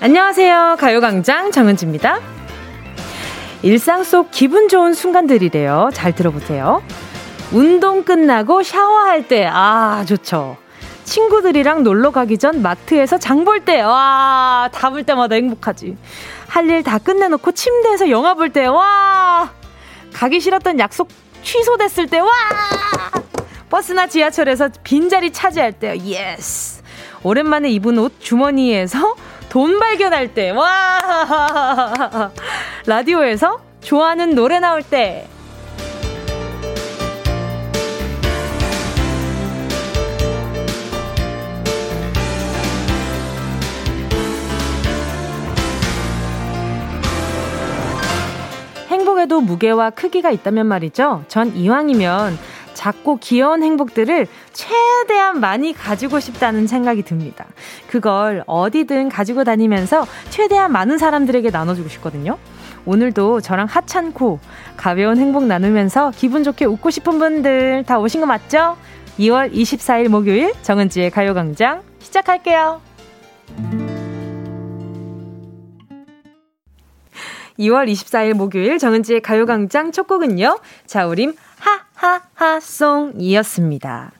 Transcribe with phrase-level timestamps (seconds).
[0.00, 0.76] 안녕하세요.
[0.78, 2.20] 가요광장 정은지입니다.
[3.62, 5.90] 일상 속 기분 좋은 순간들이래요.
[5.92, 6.82] 잘 들어보세요.
[7.52, 10.56] 운동 끝나고 샤워할 때, 아, 좋죠.
[11.04, 15.96] 친구들이랑 놀러 가기 전 마트에서 장 볼 때, 와, 다 볼 때마다 행복하지.
[16.48, 19.50] 할 일 다 끝내놓고 침대에서 영화 볼 때, 와,
[20.14, 21.08] 가기 싫었던 약속
[21.42, 22.28] 취소됐을 때, 와,
[23.68, 26.80] 버스나 지하철에서 빈자리 차지할 때, yes.
[27.22, 29.14] 오랜만에 입은 옷 주머니에서
[29.50, 32.30] 돈 발견할 때, 와!
[32.86, 35.26] 라디오에서 좋아하는 노래 나올 때,
[48.86, 51.24] 행복에도 무게와 크기가 있다면 말이죠.
[51.26, 52.38] 전 이왕이면
[52.80, 57.44] 작고 귀여운 행복들을 최대한 많이 가지고 싶다는 생각이 듭니다.
[57.88, 62.38] 그걸 어디든 가지고 다니면서 최대한 많은 사람들에게 나눠주고 싶거든요.
[62.86, 64.38] 오늘도 저랑 하찮고
[64.78, 68.78] 가벼운 행복 나누면서 기분 좋게 웃고 싶은 분들 다 오신 거 맞죠?
[69.18, 72.80] 2월 24일 목요일 정은지의 가요광장 시작할게요.
[77.58, 80.58] 2월 24일 목요일 정은지의 가요광장 첫 곡은요.
[80.86, 84.12] 자우림 하하 하송이었습니다.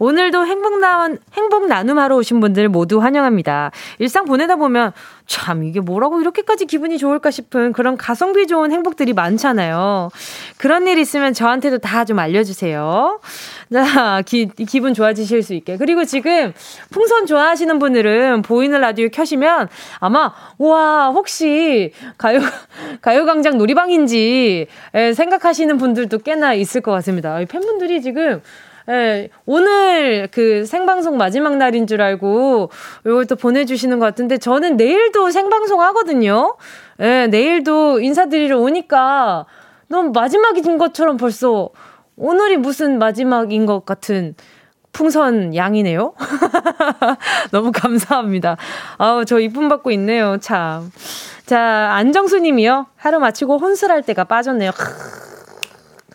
[0.00, 3.70] 오늘도 행복 나온 행복 나눔하러 오신 분들 모두 환영합니다.
[4.00, 4.92] 일상 보내다 보면
[5.26, 10.10] 참 이게 뭐라고 이렇게까지 기분이 좋을까 싶은 그런 가성비 좋은 행복들이 많잖아요.
[10.58, 13.20] 그런 일 있으면 저한테도 다 좀 알려주세요.
[13.70, 15.76] 자, 기, 기분 좋아지실 수 있게.
[15.76, 16.54] 그리고 지금
[16.90, 22.40] 풍선 좋아하시는 분들은 보이는 라디오 켜시면 아마, 와, 혹시 가요,
[23.02, 24.68] 가요광장 놀이방인지
[25.14, 27.38] 생각하시는 분들도 꽤나 있을 것 같습니다.
[27.46, 28.40] 팬 분들이 지금
[28.88, 32.70] 예, 오늘 그 생방송 마지막 날인 줄 알고
[33.04, 36.56] 이걸 또 보내주시는 것 같은데 저는 내일도 생방송 하거든요.
[37.00, 39.44] 예, 내일도 인사드리러 오니까
[39.88, 41.68] 너무 마지막인 것처럼 벌써
[42.16, 44.34] 오늘이 무슨 마지막인 것 같은
[44.92, 46.14] 풍선 양이네요.
[47.52, 48.56] 너무 감사합니다.
[48.96, 50.90] 아우, 저 이쁨 받고 있네요, 참.
[51.46, 52.86] 자, 안정수 님이요.
[52.96, 54.70] 하루 마치고 혼술할 때가 빠졌네요.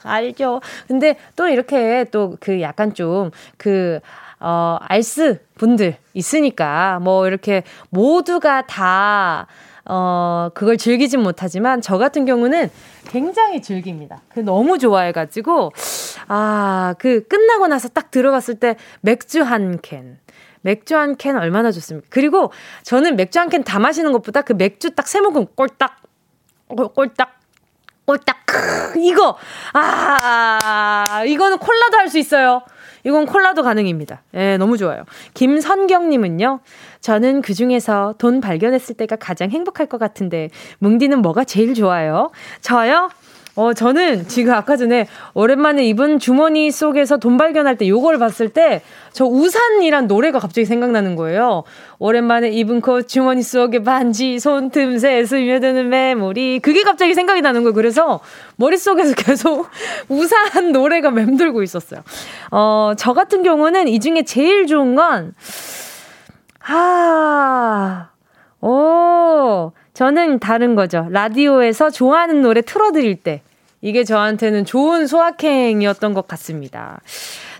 [0.04, 0.62] 알죠.
[0.88, 4.00] 근데 또 이렇게 또 그 약간 좀 그,
[4.40, 9.48] 어, 알스 분들 있으니까 뭐 이렇게 모두가 다
[9.86, 12.70] 어, 그걸 즐기진 못하지만 저 같은 경우는
[13.10, 14.22] 굉장히 즐깁니다.
[14.30, 15.72] 그 너무 좋아해가지고,
[16.30, 20.20] 아, 그 끝나고 나서 딱 들어갔을 때 맥주 한 캔.
[20.62, 22.08] 맥주 한 캔 얼마나 좋습니까?
[22.10, 22.54] 그리고
[22.84, 25.98] 저는 맥주 한 캔 다 마시는 것보다 그 맥주 딱 세 모금 꼴딱,
[26.96, 27.40] 꼴딱,
[28.06, 28.38] 꼴딱,
[28.98, 29.38] 이거!
[29.74, 32.62] 아, 이거는 콜라도 할 수 있어요.
[33.06, 34.22] 이건 콜라도 가능입니다.
[34.36, 35.04] 예, 너무 좋아요.
[35.34, 36.60] 김선경님은요,
[37.02, 40.50] 저는 그 중에서 돈 발견했을 때가 가장 행복할 것 같은데,
[40.80, 42.32] 뭉디는 뭐가 제일 좋아요?
[42.62, 43.10] 저요?
[43.56, 48.82] 어, 저는 지금 아까 전에 오랜만에 입은 주머니 속에서 돈 발견할 때 요걸 봤을 때
[49.14, 51.64] 저 우산이란 노래가 갑자기 생각나는 거예요.
[52.00, 57.74] 오랜만에 입은 코 주머니 속에 반지 손 틈새 스며드는 메모리 그게 갑자기 생각이 나는 거예요.
[57.74, 58.20] 그래서
[58.56, 59.68] 머릿속에서 계속
[60.10, 62.02] 우산 노래가 맴돌고 있었어요.
[62.52, 65.36] 어, 저 같은 경우는 이 중에 제일 좋은 건
[66.60, 68.10] 하,
[68.62, 71.08] 오, 저는 다른 거죠.
[71.12, 73.42] 라디오에서 좋아하는 노래 틀어드릴 때.
[73.82, 77.02] 이게 저한테는 좋은 소확행이었던 것 같습니다.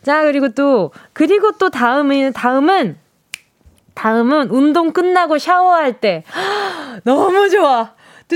[0.04, 2.98] 자, 그리고 또, 그리고 또 다음은, 다음은,
[3.94, 6.24] 다음은 운동 끝나고 샤워할 때.
[7.04, 7.92] 너무 좋아.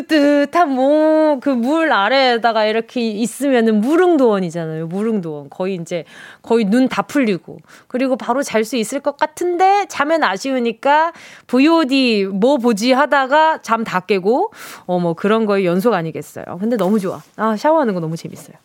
[0.06, 4.88] 뜨뜻한 뭐, 그 물 아래에다가 이렇게 있으면은 무릉도원이잖아요.
[4.88, 5.50] 무릉도원.
[5.50, 6.04] 거의 이제,
[6.42, 7.58] 거의 눈 다 풀리고.
[7.88, 11.14] 그리고 바로 잘 수 있을 것 같은데, 자면 아쉬우니까,
[11.48, 14.52] VOD 뭐 보지 하다가 잠 다 깨고,
[14.86, 16.46] 어, 뭐 그런 거의 연속 아니겠어요.
[16.60, 17.22] 근데 너무 좋아.
[17.36, 18.56] 아, 샤워하는 거 너무 재밌어요.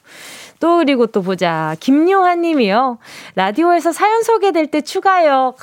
[0.61, 1.75] 또 그리고 또 보자.
[1.81, 2.99] 김요한 님이요.
[3.35, 5.55] 라디오에서 사연 소개될 때 추가요.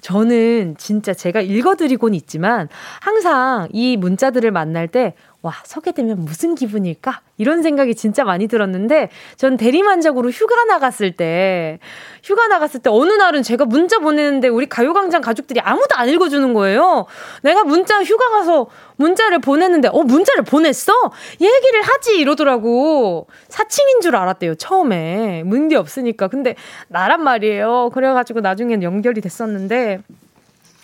[0.00, 2.68] 저는 진짜 제가 읽어드리곤 있지만
[3.00, 5.14] 항상 이 문자들을 만날 때
[5.48, 7.22] 와, 소개되면 무슨 기분일까?
[7.38, 11.78] 이런 생각이 진짜 많이 들었는데, 전 대리만족으로 휴가 나갔을 때,
[12.22, 17.06] 휴가 나갔을 때 어느 날은 제가 문자 보내는데 우리 가요광장 가족들이 아무도 안 읽어주는 거예요.
[17.42, 18.66] 내가 문자 휴가 가서
[18.96, 20.92] 문자를 보냈는데, 어, 문자를 보냈어?
[21.40, 22.18] 얘기를 하지!
[22.18, 23.26] 이러더라고.
[23.48, 25.44] 사칭인 줄 알았대요, 처음에.
[25.46, 26.28] 문제 없으니까.
[26.28, 26.56] 근데
[26.88, 27.88] 나란 말이에요.
[27.94, 30.02] 그래가지고 나중엔 연결이 됐었는데,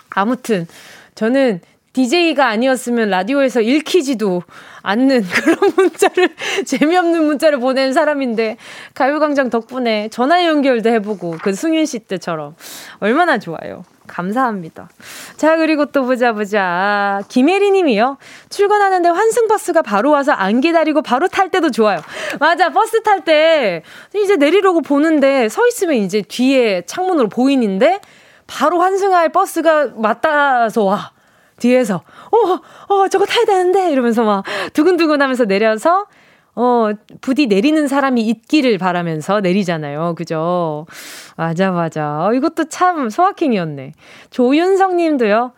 [0.08, 0.66] 아무튼,
[1.16, 1.60] 저는
[1.94, 4.42] DJ가 아니었으면 라디오에서 읽히지도
[4.82, 6.28] 않는 그런 문자를,
[6.66, 8.58] 재미없는 문자를 보낸 사람인데,
[8.94, 12.56] 가요광장 덕분에 전화 연결도 해보고, 그 승윤 씨 때처럼.
[12.98, 13.84] 얼마나 좋아요.
[14.06, 14.90] 감사합니다.
[15.36, 17.22] 자, 그리고 또 보자, 보자.
[17.28, 18.18] 김혜리 님이요.
[18.50, 22.00] 출근하는데 환승버스가 바로 와서 안 기다리고 바로 탈 때도 좋아요.
[22.38, 23.82] 맞아, 버스 탈 때
[24.14, 28.00] 이제 내리려고 보는데 서 있으면 이제 뒤에 창문으로 보이는데
[28.46, 31.13] 바로 환승할 버스가 맞닿아서 와.
[31.58, 33.90] 뒤에서, 어, 어, 저거 타야 되는데?
[33.90, 36.06] 이러면서 막 두근두근 하면서 내려서
[36.56, 36.90] 어,
[37.20, 40.14] 부디 내리는 사람이 있기를 바라면서 내리잖아요.
[40.16, 40.86] 그죠?
[41.36, 42.26] 맞아, 맞아.
[42.26, 43.92] 어, 이것도 참 소확행이었네.
[44.30, 45.52] 조윤성 님도요.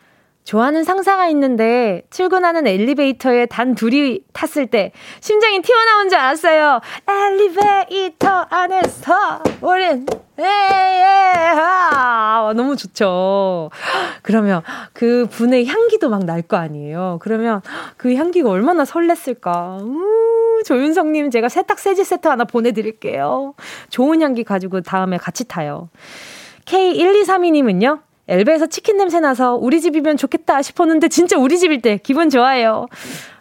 [0.47, 6.81] 좋아하는 상사가 있는데 출근하는 엘리베이터에 단 둘이 탔을 때 심장이 튀어나온 줄 알았어요.
[7.09, 10.07] 엘리베이터 안에서 우린
[10.39, 13.71] 예예 아, 너무 좋죠.
[14.23, 14.63] 그러면
[14.93, 17.19] 그 분의 향기도 막 날 거 아니에요.
[17.23, 17.61] 그러면
[17.97, 19.81] 그 향기가 얼마나 설렜을까.
[19.83, 23.55] 음, 조윤성님 제가 세탁 세제 세트 하나 보내드릴게요.
[23.91, 25.89] 좋은 향기 가지고 다음에 같이 타요.
[26.67, 28.01] K1232님은요.
[28.29, 32.87] 엘베에서 치킨 냄새 나서 우리 집이면 좋겠다 싶었는데 진짜 우리 집일 때 기분 좋아요.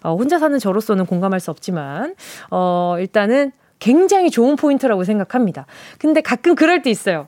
[0.04, 2.16] 어, 혼자 사는 저로서는 공감할 수 없지만
[2.52, 5.66] 어, 일단은 굉장히 좋은 포인트라고 생각합니다.
[5.98, 7.28] 근데 가끔 그럴 때 있어요.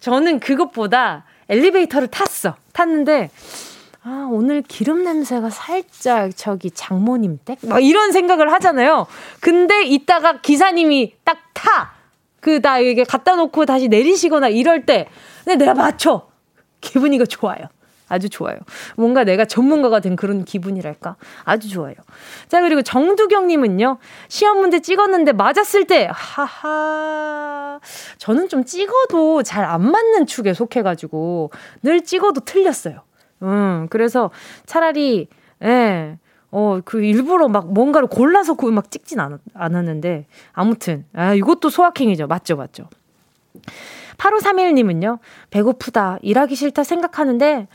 [0.00, 2.54] 저는 그것보다 엘리베이터를 탔어.
[2.72, 3.30] 탔는데
[4.04, 7.58] 아, 오늘 기름 냄새가 살짝 저기 장모님 댁?
[7.62, 9.06] 막 이런 생각을 하잖아요.
[9.40, 11.92] 근데 이따가 기사님이 딱 타!
[12.40, 15.06] 그, 나 이게 갖다 놓고 다시 내리시거나 이럴 때,
[15.44, 16.26] 근데 내가 맞춰.
[16.82, 17.62] 기분이가 좋아요.
[18.08, 18.58] 아주 좋아요.
[18.96, 21.16] 뭔가 내가 전문가가 된 그런 기분이랄까?
[21.44, 21.94] 아주 좋아요.
[22.48, 23.96] 자, 그리고 정두경님은요,
[24.28, 27.80] 시험 문제 찍었는데 맞았을 때, 하하.
[28.18, 31.52] 저는 좀 찍어도 잘 안 맞는 축에 속해가지고,
[31.82, 33.00] 늘 찍어도 틀렸어요.
[33.42, 34.30] 음, 그래서
[34.66, 35.28] 차라리,
[35.62, 36.18] 예,
[36.50, 42.26] 어, 그 일부러 막 뭔가를 골라서 막 찍진 않, 않았는데, 아무튼, 아, 이것도 소확행이죠.
[42.26, 42.88] 맞죠, 맞죠.
[44.22, 45.18] 8531님은요,
[45.50, 47.66] 배고프다, 일하기 싫다 생각하는데,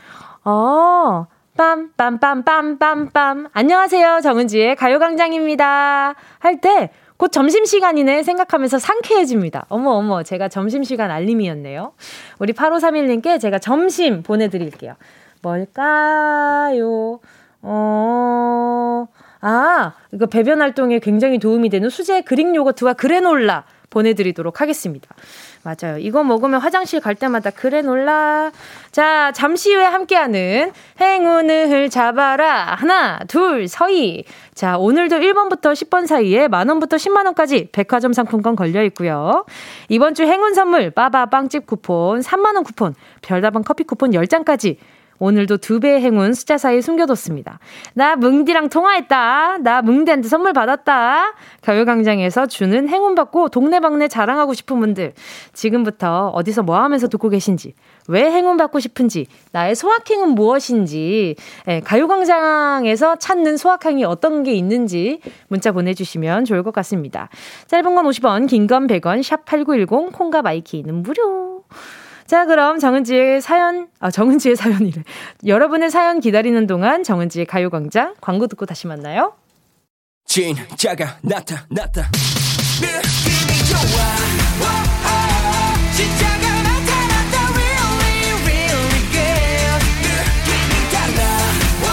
[0.44, 3.50] 어, 빰, 빰, 빰, 빰, 빰, 빰.
[3.52, 4.20] 안녕하세요.
[4.22, 6.14] 정은지의 가요광장입니다.
[6.38, 9.66] 할 때, 곧 점심시간이네 생각하면서 상쾌해집니다.
[9.68, 11.92] 어머, 어머, 제가 점심시간 알림이었네요.
[12.38, 14.94] 우리 8531님께 제가 점심 보내드릴게요.
[15.42, 17.18] 뭘까요?
[17.60, 19.06] 어,
[19.40, 25.14] 아, 이거 배변 활동에 굉장히 도움이 되는 수제 그릭 요거트와 그래놀라 보내드리도록 하겠습니다.
[25.68, 25.98] 맞아요.
[25.98, 28.50] 이거 먹으면 화장실 갈 때마다 그래놀라.
[28.90, 32.74] 자, 잠시 후에 함께하는 행운을 잡아라.
[32.74, 34.24] 하나, 둘, 서희.
[34.54, 39.44] 자, 오늘도 1번부터 10번 사이에 만원부터 10만원까지 백화점 상품권 걸려 있고요.
[39.88, 44.76] 이번 주 행운 선물, 빠바 빵집 쿠폰, 3만원 쿠폰, 별다방 커피 쿠폰 10장까지
[45.18, 47.58] 오늘도 두 배의 행운 숫자 사이에 숨겨뒀습니다.
[47.94, 49.58] 나 뭉디랑 통화했다.
[49.58, 51.34] 나 뭉디한테 선물 받았다.
[51.62, 55.14] 가요광장에서 주는 행운 받고 동네방네 자랑하고 싶은 분들
[55.52, 57.74] 지금부터 어디서 뭐 하면서 듣고 계신지
[58.06, 61.36] 왜 행운 받고 싶은지 나의 소확행은 무엇인지
[61.68, 67.28] 예, 가요광장에서 찾는 소확행이 어떤 게 있는지 문자 보내주시면 좋을 것 같습니다.
[67.66, 71.62] 짧은 건 50원 긴 건 100원 샵 8910 콩과 My K는 무료
[72.28, 75.02] 자, 그럼 정은지의 사연, 아, 정은지의 사연이래.
[75.46, 79.32] 여러분의 사연 기다리는 동안 정은지의 가요광장 광고 듣고 다시 만나요.
[80.26, 82.02] 진짜가 나타났다.
[82.82, 83.80] 느낌이 좋아.
[84.60, 84.64] 오,
[85.08, 85.10] 오,
[85.96, 87.34] 진짜가 나타났다.
[87.54, 89.80] Really, really good.
[90.04, 91.20] 느낌이 달라.
[91.80, 91.88] 오,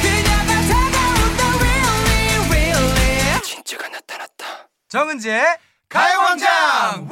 [0.00, 1.40] 그녀가 다가온다.
[1.60, 3.42] Really, really.
[3.42, 4.70] 진짜가 나타났다.
[4.88, 5.44] 정은지의
[5.90, 7.10] 가요광장!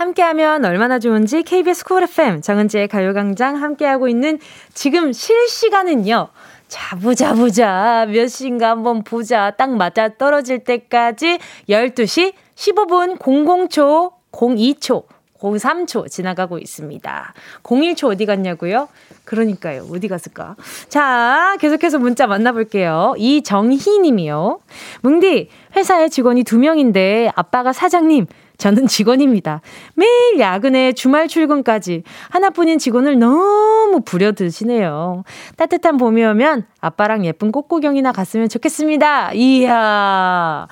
[0.00, 4.38] 함께하면 얼마나 좋은지 KBS 쿨 FM 정은지의 가요광장 함께하고 있는
[4.72, 6.28] 지금 실시간은요.
[6.68, 8.06] 자, 보자, 보자.
[8.08, 9.50] 몇 시인가 한번 보자.
[9.50, 11.38] 딱 맞아 떨어질 때까지
[11.68, 15.04] 12시 15분 00초, 02초,
[15.38, 17.34] 03초 지나가고 있습니다.
[17.62, 18.88] 01초 어디 갔냐고요?
[19.24, 19.86] 그러니까요.
[19.92, 20.56] 어디 갔을까?
[20.88, 23.14] 자, 계속해서 문자 만나볼게요.
[23.18, 24.60] 이정희 님이요.
[25.02, 28.26] 뭉디, 회사에 직원이 두 명인데 아빠가 사장님,
[28.60, 29.62] 저는 직원입니다.
[29.94, 35.24] 매일 야근에 주말 출근까지 하나뿐인 직원을 너무 부려드시네요.
[35.56, 39.32] 따뜻한 봄이 오면 아빠랑 예쁜 꽃구경이나 갔으면 좋겠습니다.
[39.32, 40.68] 이야.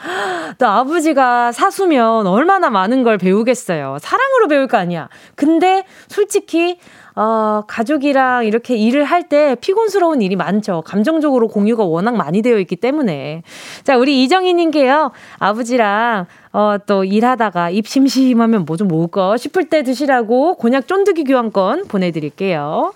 [0.59, 3.97] 또 아버지가 사수면 얼마나 많은 걸 배우겠어요.
[4.01, 5.09] 사랑으로 배울 거 아니야.
[5.35, 6.79] 근데 솔직히
[7.19, 10.83] 어, 가족이랑 이렇게 일을 할 때 피곤스러운 일이 많죠.
[10.87, 13.43] 감정적으로 공유가 워낙 많이 되어 있기 때문에.
[13.83, 15.11] 자, 우리 이정희님께요.
[15.39, 21.89] 아버지랑, 어, 또 일하다가 입 심심하면 뭐 좀 먹을까 싶을 때 드시라고 곤약 쫀득이 교환권
[21.89, 22.93] 보내드릴게요.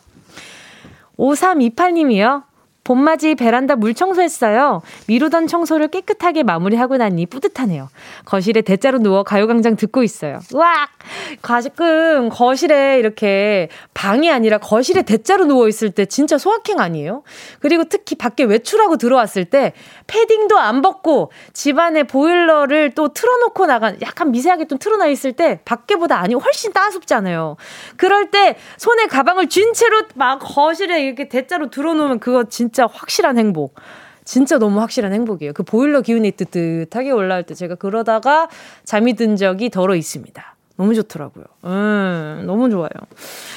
[1.18, 2.44] 5328님이요.
[2.84, 4.82] 봄맞이 베란다 물 청소했어요.
[5.06, 7.88] 미루던 청소를 깨끗하게 마무리하고 나니 뿌듯하네요.
[8.24, 10.40] 거실에 대자로 누워 가요광장 듣고 있어요.
[10.52, 10.88] 와!
[11.42, 17.22] 가끔 거실에 이렇게 방이 아니라 거실에 대자로 누워 있을 때 진짜 소확행 아니에요?
[17.60, 19.72] 그리고 특히 밖에 외출하고 들어왔을 때
[20.08, 26.18] 패딩도 안 벗고 집안에 보일러를 또 틀어놓고 나간 약간 미세하게 좀 틀어놔 있을 때 밖에보다
[26.18, 27.56] 아니 훨씬 따숩잖아요.
[27.96, 33.36] 그럴 때 손에 가방을 쥔 채로 막 거실에 이렇게 대자로 들어놓으면 그거 진짜 진짜 확실한
[33.36, 33.74] 행복.
[34.24, 35.52] 진짜 너무 확실한 행복이에요.
[35.52, 38.48] 그 보일러 기운이 뜨뜻하게 올라올 때 제가 그러다가
[38.84, 40.56] 잠이 든 적이 더러 있습니다.
[40.78, 41.44] 너무 좋더라고요.
[41.64, 42.88] 음, 너무 좋아요.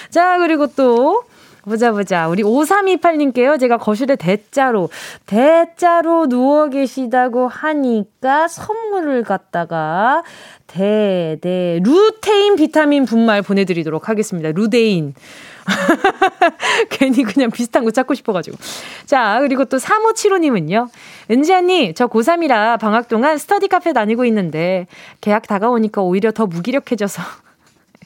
[0.10, 1.24] 자, 그리고 또,
[1.64, 2.28] 보자, 보자.
[2.28, 3.58] 우리 5328님께요.
[3.58, 4.90] 제가 거실에 대자로,
[5.26, 10.24] 대자로 누워 계시다고 하니까 선물을 갖다가
[10.68, 14.52] 대, 대, 루테인 비타민 분말 보내 드리도록 하겠습니다.
[14.52, 15.14] 루데인.
[16.90, 18.58] 괜히 그냥 비슷한 거 찾고 싶어가지고.
[19.06, 20.90] 자, 그리고 또 3575님은요.
[21.32, 24.88] 은지 언니, 저 고3이라 방학 동안 스터디 카페 다니고 있는데,
[25.22, 27.22] 계약 다가오니까 오히려 더 무기력해져서.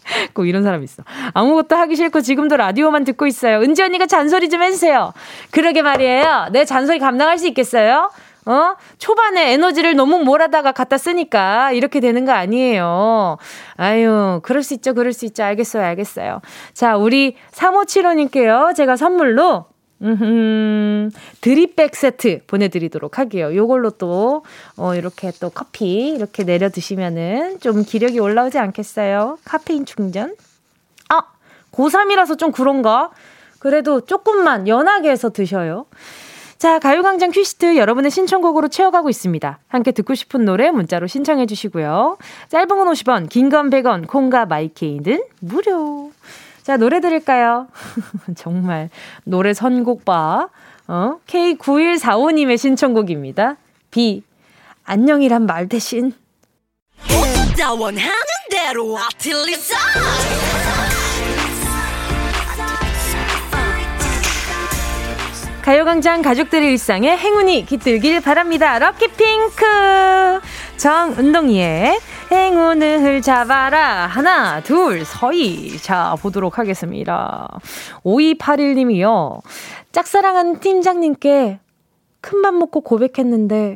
[0.33, 1.03] 꼭 이런 사람 있어.
[1.33, 3.59] 아무것도 하기 싫고 지금도 라디오만 듣고 있어요.
[3.59, 5.13] 은지 언니가 잔소리 좀 해주세요.
[5.51, 6.47] 그러게 말이에요.
[6.51, 8.09] 내 잔소리 감당할 수 있겠어요?
[8.49, 8.75] 어?
[8.97, 13.37] 초반에 에너지를 너무 몰아다가 갖다 쓰니까 이렇게 되는 거 아니에요.
[13.77, 15.43] 아유, 그럴 수 있죠, 그럴 수 있죠.
[15.43, 16.41] 알겠어요, 알겠어요.
[16.73, 18.75] 자, 우리 3575님께요.
[18.75, 19.65] 제가 선물로
[20.01, 23.53] 음, 드립백 세트 보내드리도록 할게요.
[23.53, 24.43] 요걸로 또,
[24.77, 29.37] 어, 이렇게 또 커피 이렇게 내려 드시면은 좀 기력이 올라오지 않겠어요?
[29.45, 30.35] 카페인 충전?
[31.09, 31.21] 아,
[31.71, 33.11] 고3이라서 좀 그런가?
[33.59, 35.85] 그래도 조금만 연하게 해서 드셔요.
[36.59, 39.59] 자, 가요광장 퀴시트 여러분의 신청곡으로 채워가고 있습니다.
[39.69, 42.17] 함께 듣고 싶은 노래 문자로 신청해 주시고요.
[42.49, 46.11] 짧은 건 50원, 긴 건 100원, 콩과 마이케이는 무료.
[46.63, 47.67] 자, 노래 들을까요?
[48.35, 48.89] 정말
[49.23, 50.49] 노래 선곡 봐.
[50.89, 51.15] 어?
[51.27, 53.55] K9145님의 신청곡입니다.
[53.89, 54.23] 비.
[54.83, 56.13] 안녕이란 말 대신.
[57.77, 58.11] 원하는
[58.49, 59.75] 대로 아틀리사
[65.69, 68.79] 가요광장 가족들의 일상에 행운이 깃들길 바랍니다.
[68.79, 70.39] 럭키핑크!
[70.77, 71.99] 정은동이의
[72.31, 74.07] 행운을 잡아라.
[74.07, 75.77] 하나, 둘, 서희.
[75.77, 77.47] 자, 보도록 하겠습니다.
[78.03, 79.41] 5281님이요.
[79.91, 81.59] 짝사랑하는 팀장님께
[82.21, 83.75] 큰맘 먹고 고백했는데,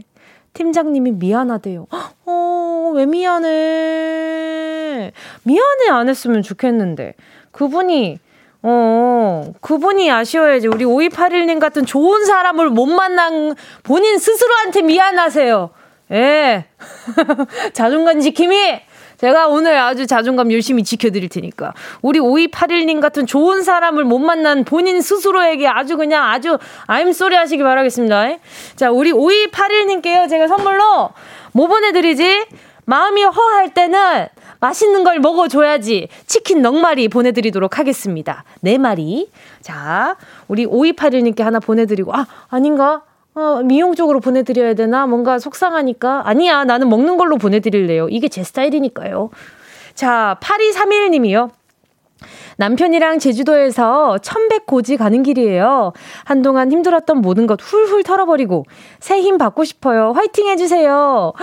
[0.53, 1.85] 팀장님이 미안하대요.
[2.25, 5.11] 어, 왜 미안해?
[5.43, 7.13] 미안해 안 했으면 좋겠는데.
[7.51, 8.17] 그분이
[8.63, 10.67] 어, 그분이 아쉬워야지.
[10.67, 15.69] 우리 5281님 같은 좋은 사람을 못 만난 본인 스스로한테 미안하세요.
[16.11, 16.65] 예.
[17.73, 18.81] 자존감 지킴이!
[19.17, 21.73] 제가 오늘 아주 자존감 열심히 지켜드릴 테니까.
[22.01, 28.37] 우리 5281님 같은 좋은 사람을 못 만난 본인 스스로에게 아주 그냥 아주 아임소리 하시기 바라겠습니다.
[28.75, 30.29] 자, 우리 5281님께요.
[30.29, 31.11] 제가 선물로
[31.53, 32.45] 뭐 보내드리지?
[32.85, 34.27] 마음이 허할 때는
[34.59, 36.07] 맛있는 걸 먹어줘야지.
[36.25, 38.43] 치킨 넉마리 보내드리도록 하겠습니다.
[38.61, 39.29] 네 마리.
[39.61, 40.15] 자,
[40.47, 43.03] 우리 5281님께 하나 보내드리고, 아, 아닌가?
[43.35, 45.07] 어, 미용 쪽으로 보내드려야 되나?
[45.07, 46.21] 뭔가 속상하니까.
[46.25, 48.07] 아니야, 나는 먹는 걸로 보내드릴래요.
[48.09, 49.31] 이게 제 스타일이니까요.
[49.95, 51.49] 자, 8231님이요.
[52.57, 55.91] 남편이랑 제주도에서 천백 고지 가는 길이에요.
[56.23, 58.65] 한동안 힘들었던 모든 것 훌훌 털어버리고
[58.99, 60.11] 새 힘 받고 싶어요.
[60.11, 61.33] 화이팅 해주세요.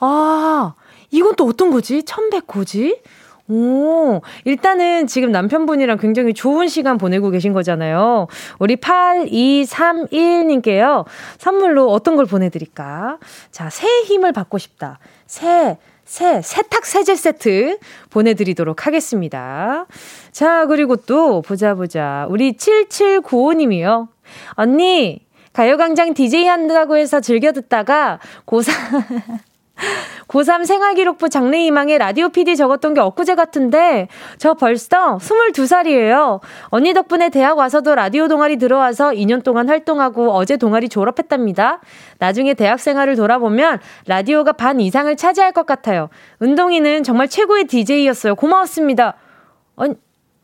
[0.00, 0.74] 아,
[1.14, 2.02] 이건 또 어떤 거지?
[2.02, 3.00] 천백고지?
[3.46, 8.26] 오, 일단은 지금 남편분이랑 굉장히 좋은 시간 보내고 계신 거잖아요.
[8.58, 11.04] 우리 8231님께요.
[11.38, 13.18] 선물로 어떤 걸 보내드릴까?
[13.52, 14.98] 자, 새 힘을 받고 싶다.
[15.26, 17.78] 새, 새, 세탁 세제 세트
[18.10, 19.86] 보내드리도록 하겠습니다.
[20.32, 22.26] 자, 그리고 또 보자 보자.
[22.30, 24.08] 우리 7795님이요.
[24.52, 25.20] 언니,
[25.52, 28.72] 가요광장 DJ 한다고 해서 즐겨 듣다가 고3,
[30.28, 36.40] 고3 생활기록부 장래희망에 라디오 PD 적었던 게 엊그제 같은데 저 벌써 22살이에요.
[36.68, 41.80] 언니 덕분에 대학 와서도 라디오 동아리 들어와서 2년 동안 활동하고 어제 동아리 졸업했답니다.
[42.18, 46.08] 나중에 대학 생활을 돌아보면 라디오가 반 이상을 차지할 것 같아요.
[46.42, 48.34] 은동이는 정말 최고의 DJ였어요.
[48.34, 49.14] 고마웠습니다.
[49.76, 49.94] 아니,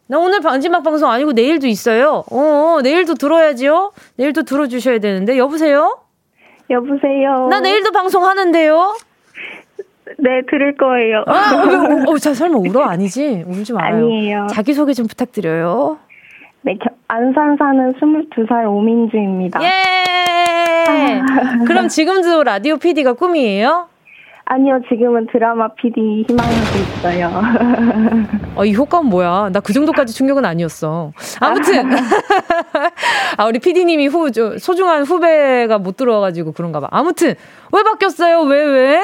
[0.07, 2.25] 나 오늘 마지막 방송 아니고 내일도 있어요.
[2.31, 3.93] 어, 내일도 들어야지요.
[4.17, 6.01] 내일도 들어주셔야 되는데 여보세요?
[6.69, 7.49] 여보세요.
[7.49, 8.97] 나 내일도 방송하는데요.
[10.19, 11.25] 네, 들을 거예요.
[11.27, 12.83] 아, 어, 어, 자, 설마 울어?
[12.89, 13.45] 아니지?
[13.47, 13.95] 울지 마요.
[13.97, 14.47] 아니에요.
[14.51, 15.99] 자기소개 좀 부탁드려요.
[16.63, 16.77] 네,
[17.09, 19.61] 안산 사는 22살 오민주입니다.
[19.63, 21.23] 예!
[21.67, 23.89] 그럼 지금도 라디오 PD가 꿈이에요?
[24.45, 27.31] 아니요, 지금은 드라마 PD 희망하고 있어요.
[28.57, 29.51] 어, 이 효과는 뭐야?
[29.53, 31.13] 나 그 정도까지 충격은 아니었어.
[31.41, 31.85] 아무튼.
[33.37, 36.89] 아, 우리 PD님이 후, 저, 소중한 후배가 못 들어와가지고 그런가 봐.
[36.91, 37.35] 아무튼,
[37.73, 38.41] 왜 바뀌었어요?
[38.43, 39.01] 왜, 왜?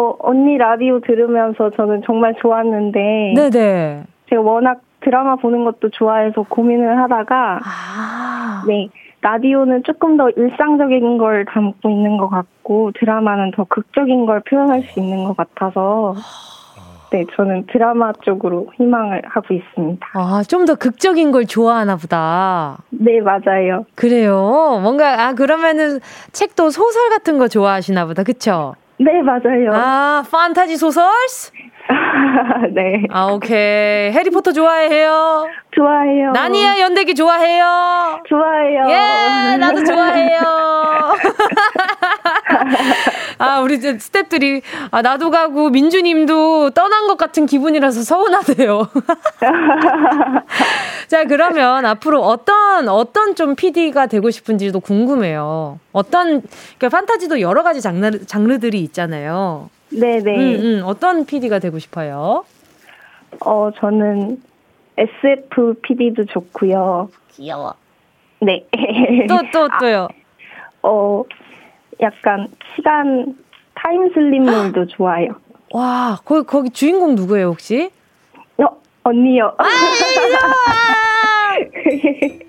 [0.00, 3.32] 어, 언니 라디오 들으면서 저는 정말 좋았는데.
[3.34, 4.04] 네네.
[4.30, 7.60] 제가 워낙 드라마 보는 것도 좋아해서 고민을 하다가.
[7.64, 8.62] 아.
[8.68, 8.88] 네.
[9.20, 15.00] 라디오는 조금 더 일상적인 걸 담고 있는 것 같고 드라마는 더 극적인 걸 표현할 수
[15.00, 16.14] 있는 것 같아서
[17.10, 20.06] 네 저는 드라마 쪽으로 희망을 하고 있습니다.
[20.14, 22.78] 아 좀 더 극적인 걸 좋아하나 보다.
[22.90, 23.86] 네 맞아요.
[23.96, 24.78] 그래요.
[24.84, 25.98] 뭔가 아 그러면은
[26.30, 28.74] 책도 소설 같은 거 좋아하시나 보다 그쵸?
[29.00, 29.70] 네 맞아요.
[29.72, 31.04] 아 판타지 소설?
[32.74, 33.04] 네.
[33.10, 34.10] 아, 오케이.
[34.12, 35.46] 해리포터 좋아해요?
[35.74, 36.32] 좋아해요.
[36.32, 38.20] 나니야 연대기 좋아해요?
[38.28, 38.84] 좋아해요.
[38.88, 40.38] 예, 나도 좋아해요.
[43.38, 48.88] 아, 우리 이제 스탭들이, 아, 나도 가고, 민주님도 떠난 것 같은 기분이라서 서운하대요.
[51.06, 55.78] 자, 그러면 앞으로 어떤, 어떤 좀 PD가 되고 싶은지도 궁금해요.
[55.92, 56.42] 어떤,
[56.78, 59.70] 그러니까 판타지도 여러 가지 장르, 장르들이 있잖아요.
[59.90, 60.36] 네네.
[60.36, 60.82] 음, 음.
[60.84, 62.44] 어떤 PD가 되고 싶어요?
[63.40, 64.42] 어, 저는
[64.96, 67.10] SF PD도 좋고요.
[67.32, 67.74] 귀여워.
[68.40, 68.66] 네.
[69.28, 70.08] 또, 또, 또요?
[70.82, 71.24] 아, 어,
[72.00, 73.36] 약간 시간
[73.74, 75.28] 타임슬립물도 좋아요.
[75.72, 77.90] 와, 거기, 거기 주인공 누구예요, 혹시?
[78.58, 78.64] 어,
[79.04, 79.54] 언니요.
[79.58, 79.64] 아,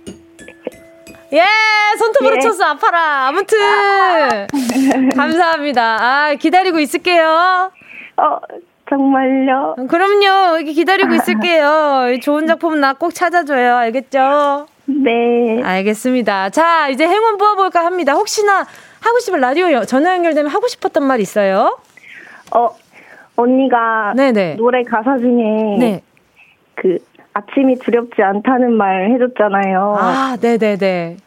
[1.33, 1.43] 예,
[1.97, 2.39] 손톱으로 예.
[2.39, 2.65] 쳤어.
[2.65, 3.27] 아파라.
[3.27, 3.57] 아무튼.
[5.15, 5.97] 감사합니다.
[6.01, 7.71] 아, 기다리고 있을게요.
[8.17, 8.37] 어,
[8.89, 9.75] 정말요?
[9.87, 10.57] 그럼요.
[10.57, 12.17] 이렇게 기다리고 있을게요.
[12.21, 13.75] 좋은 작품 나 꼭 찾아줘요.
[13.75, 14.67] 알겠죠?
[14.85, 15.61] 네.
[15.63, 16.49] 알겠습니다.
[16.49, 18.13] 자, 이제 행운 뽑아볼까 합니다.
[18.13, 18.65] 혹시나
[19.01, 21.77] 하고 싶은 라디오 전화 연결되면 하고 싶었던 말 있어요?
[22.55, 22.69] 어,
[23.35, 24.55] 언니가 네네.
[24.55, 26.01] 노래 가사 중에 네.
[26.75, 26.97] 그
[27.39, 29.95] 아침이 두렵지 않다는 말 해줬잖아요.
[29.97, 31.17] 아, 네네네.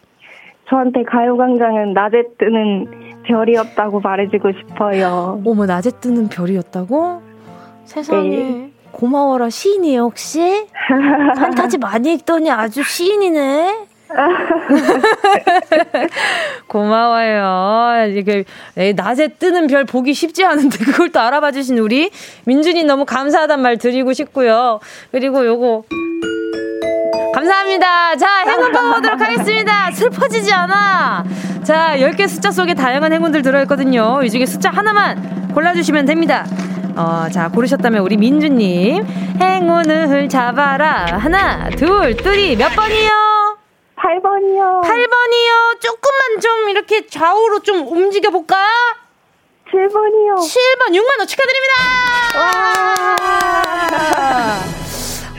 [0.69, 5.41] 저한테 가요광장은 낮에 뜨는 별이었다고 말해주고 싶어요.
[5.47, 7.23] 어머, 낮에 뜨는 별이었다고?
[7.85, 8.29] 세상에.
[8.29, 8.73] 네.
[8.93, 9.49] 고마워라.
[9.51, 10.67] 시인이에요, 혹시?
[11.37, 13.87] 판타지 많이 읽더니 아주 시인이네?
[16.67, 18.13] 고마워요.
[18.15, 18.45] 이게
[18.97, 22.11] 낮에 뜨는 별 보기 쉽지 않은데 그걸 또 알아봐 주신 우리
[22.45, 24.81] 민준이 너무 감사하단 말 드리고 싶고요.
[25.11, 25.85] 그리고 요거
[27.35, 28.17] 감사합니다.
[28.17, 29.91] 자, 행운 뽑아보도록 하겠습니다.
[29.93, 31.25] 슬퍼지지 않아.
[31.63, 34.21] 자, 10개 숫자 속에 다양한 행운들 들어있거든요.
[34.23, 36.45] 이 중에 숫자 하나만 골라주시면 됩니다.
[36.95, 39.07] 어, 자, 고르셨다면 우리 민주님.
[39.41, 41.07] 행운을 잡아라.
[41.19, 43.09] 하나, 둘, 둘이 몇 번이요?
[44.13, 44.83] 8번이요.
[44.83, 45.81] 8번이요.
[45.81, 48.57] 조금만 좀 이렇게 좌우로 좀 움직여 볼까?
[49.71, 50.35] 7번이요.
[50.37, 51.73] 7번 6만 원 축하드립니다.
[52.37, 53.17] 와.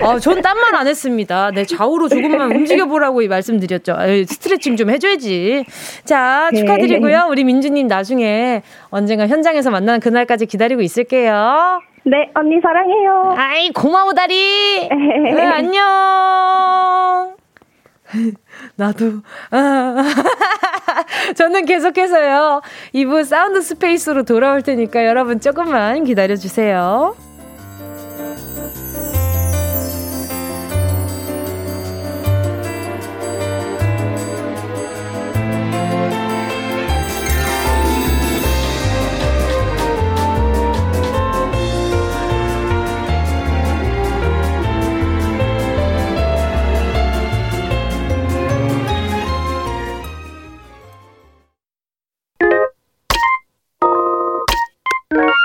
[0.02, 1.52] 어, 전 땀만 안 했습니다.
[1.52, 3.96] 네, 좌우로 조금만 움직여보라고 말씀드렸죠.
[4.02, 5.66] 에이, 스트레칭 좀 해줘야지.
[6.04, 6.60] 자, 네.
[6.60, 7.28] 축하드리고요.
[7.30, 11.80] 우리 민주님 나중에 언젠가 현장에서 만나는 그날까지 기다리고 있을게요.
[12.06, 13.36] 네, 언니 사랑해요.
[13.38, 14.90] 아이, 고마워, 다리.
[14.90, 17.36] 네, 안녕.
[18.76, 19.22] 나도.
[19.52, 19.96] 아.
[21.36, 22.62] 저는 계속해서요.
[22.94, 27.16] 2부 사운드 스페이스로 돌아올 테니까 여러분 조금만 기다려주세요.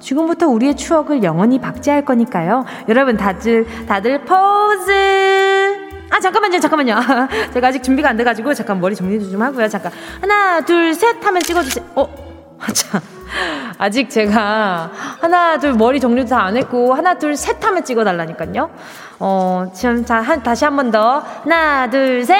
[0.00, 2.64] 지금부터 우리의 추억을 영원히 박제할 거니까요.
[2.88, 4.90] 여러분 다들 다들 포즈.
[6.10, 6.96] 아 잠깐만요 잠깐만요.
[7.54, 9.68] 제가 아직 준비가 안 돼가지고 잠깐 머리 정리 좀 하고요.
[9.68, 11.84] 잠깐 하나 둘 셋 하면 찍어주세요.
[11.94, 12.08] 어,
[12.74, 13.00] 자
[13.78, 18.70] 아직 제가 하나 둘 머리 정리도 다 안 했고 하나 둘 셋 하면 찍어달라니까요.
[19.20, 22.36] 어 지금 자 한, 다시 한 번 더 하나 둘 셋.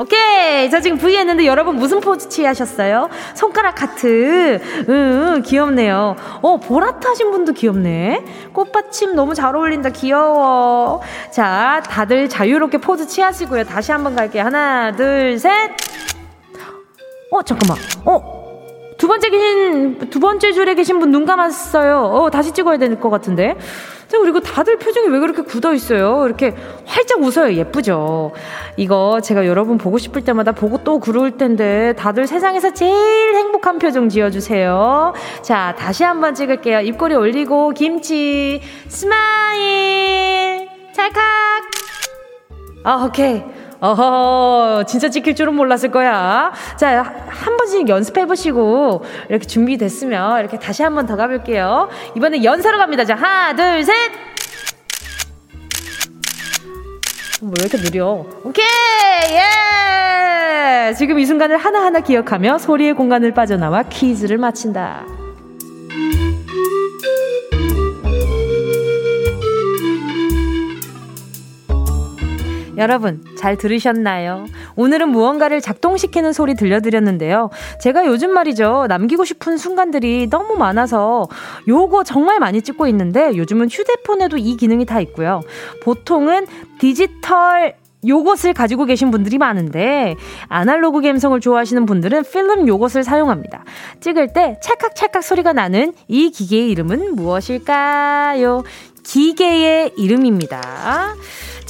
[0.00, 0.70] 오케이.
[0.70, 3.10] 저 지금 V 했는데 여러분 무슨 포즈 취하셨어요?
[3.34, 4.58] 손가락 하트.
[4.88, 6.16] 응, 귀엽네요.
[6.40, 8.24] 어, 보라타신 분도 귀엽네.
[8.54, 9.90] 꽃받침 너무 잘 어울린다.
[9.90, 11.02] 귀여워.
[11.30, 13.64] 자, 다들 자유롭게 포즈 취하시고요.
[13.64, 14.44] 다시 한번 갈게요.
[14.44, 15.70] 하나, 둘, 셋.
[17.30, 17.76] 어, 잠깐만.
[18.06, 18.39] 어,
[19.00, 21.96] 두 번째 계신, 두 번째 줄에 계신 분 눈 감았어요.
[22.02, 23.56] 어, 다시 찍어야 될 것 같은데.
[24.08, 26.26] 자, 그리고 다들 표정이 왜 그렇게 굳어 있어요?
[26.26, 27.54] 이렇게 활짝 웃어요.
[27.54, 28.32] 예쁘죠?
[28.76, 34.10] 이거 제가 여러분 보고 싶을 때마다 보고 또 그럴 텐데 다들 세상에서 제일 행복한 표정
[34.10, 35.14] 지어주세요.
[35.40, 36.80] 자, 다시 한번 찍을게요.
[36.80, 41.22] 입꼬리 올리고, 김치, smile, 찰칵.
[42.84, 43.42] 아, 오케이.
[43.80, 46.52] 어허, 진짜 찍힐 줄은 몰랐을 거야.
[46.76, 51.88] 자, 한 번씩 연습해보시고, 이렇게 준비됐으면, 이렇게 다시 한 번 더 가볼게요.
[52.14, 53.04] 이번에 연사로 갑니다.
[53.04, 53.94] 자, 하나, 둘, 셋!
[57.40, 58.26] 뭐, 왜 이렇게 느려?
[58.44, 58.64] 오케이!
[59.30, 60.92] 예!
[60.94, 65.04] 지금 이 순간을 하나하나 기억하며 소리의 공간을 빠져나와 퀴즈를 마친다.
[72.80, 74.46] 여러분, 잘 들으셨나요?
[74.74, 77.50] 오늘은 무언가를 작동시키는 소리 들려드렸는데요.
[77.78, 78.86] 제가 요즘 말이죠.
[78.88, 81.28] 남기고 싶은 순간들이 너무 많아서
[81.68, 85.42] 요거 정말 많이 찍고 있는데 요즘은 휴대폰에도 이 기능이 다 있고요.
[85.82, 86.46] 보통은
[86.78, 87.74] 디지털
[88.06, 90.16] 요것을 가지고 계신 분들이 많은데
[90.48, 93.62] 아날로그 감성을 좋아하시는 분들은 필름 요것을 사용합니다.
[94.00, 98.62] 찍을 때 찰칵찰칵 소리가 나는 이 기계의 이름은 무엇일까요?
[99.02, 101.14] 기계의 이름입니다.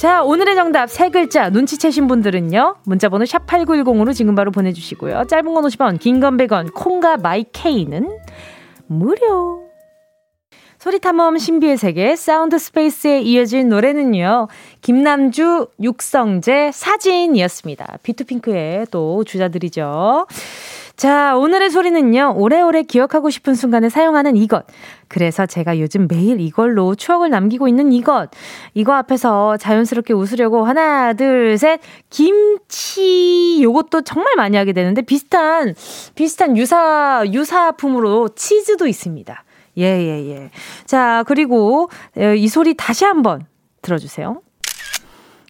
[0.01, 2.77] 자, 오늘의 정답 세 글자 눈치채신 분들은요.
[2.85, 5.25] 문자 번호 샵 8910으로 지금 바로 보내 주시고요.
[5.27, 8.09] 짧은 건 50원, 긴 건 100원, 콩과 마이케이는
[8.87, 9.67] 무료.
[10.79, 14.47] 소리탐험 신비의 세계 사운드 스페이스에 이어진 노래는요.
[14.81, 17.99] 김남주, 육성재, 사진이었습니다.
[18.01, 20.25] 비투핑크의 또 주자들이죠.
[20.95, 24.65] 자, 오늘의 소리는요, 오래오래 기억하고 싶은 순간에 사용하는 이것.
[25.07, 28.29] 그래서 제가 요즘 매일 이걸로 추억을 남기고 있는 이것.
[28.73, 31.79] 이거 앞에서 자연스럽게 웃으려고 하나, 둘, 셋.
[32.09, 33.59] 김치.
[33.63, 35.73] 요것도 정말 많이 하게 되는데 비슷한,
[36.15, 39.43] 비슷한 유사, 유사품으로 치즈도 있습니다.
[39.77, 40.51] 예, 예, 예.
[40.85, 43.45] 자, 그리고 어, 이 소리 다시 한번
[43.81, 44.41] 들어주세요.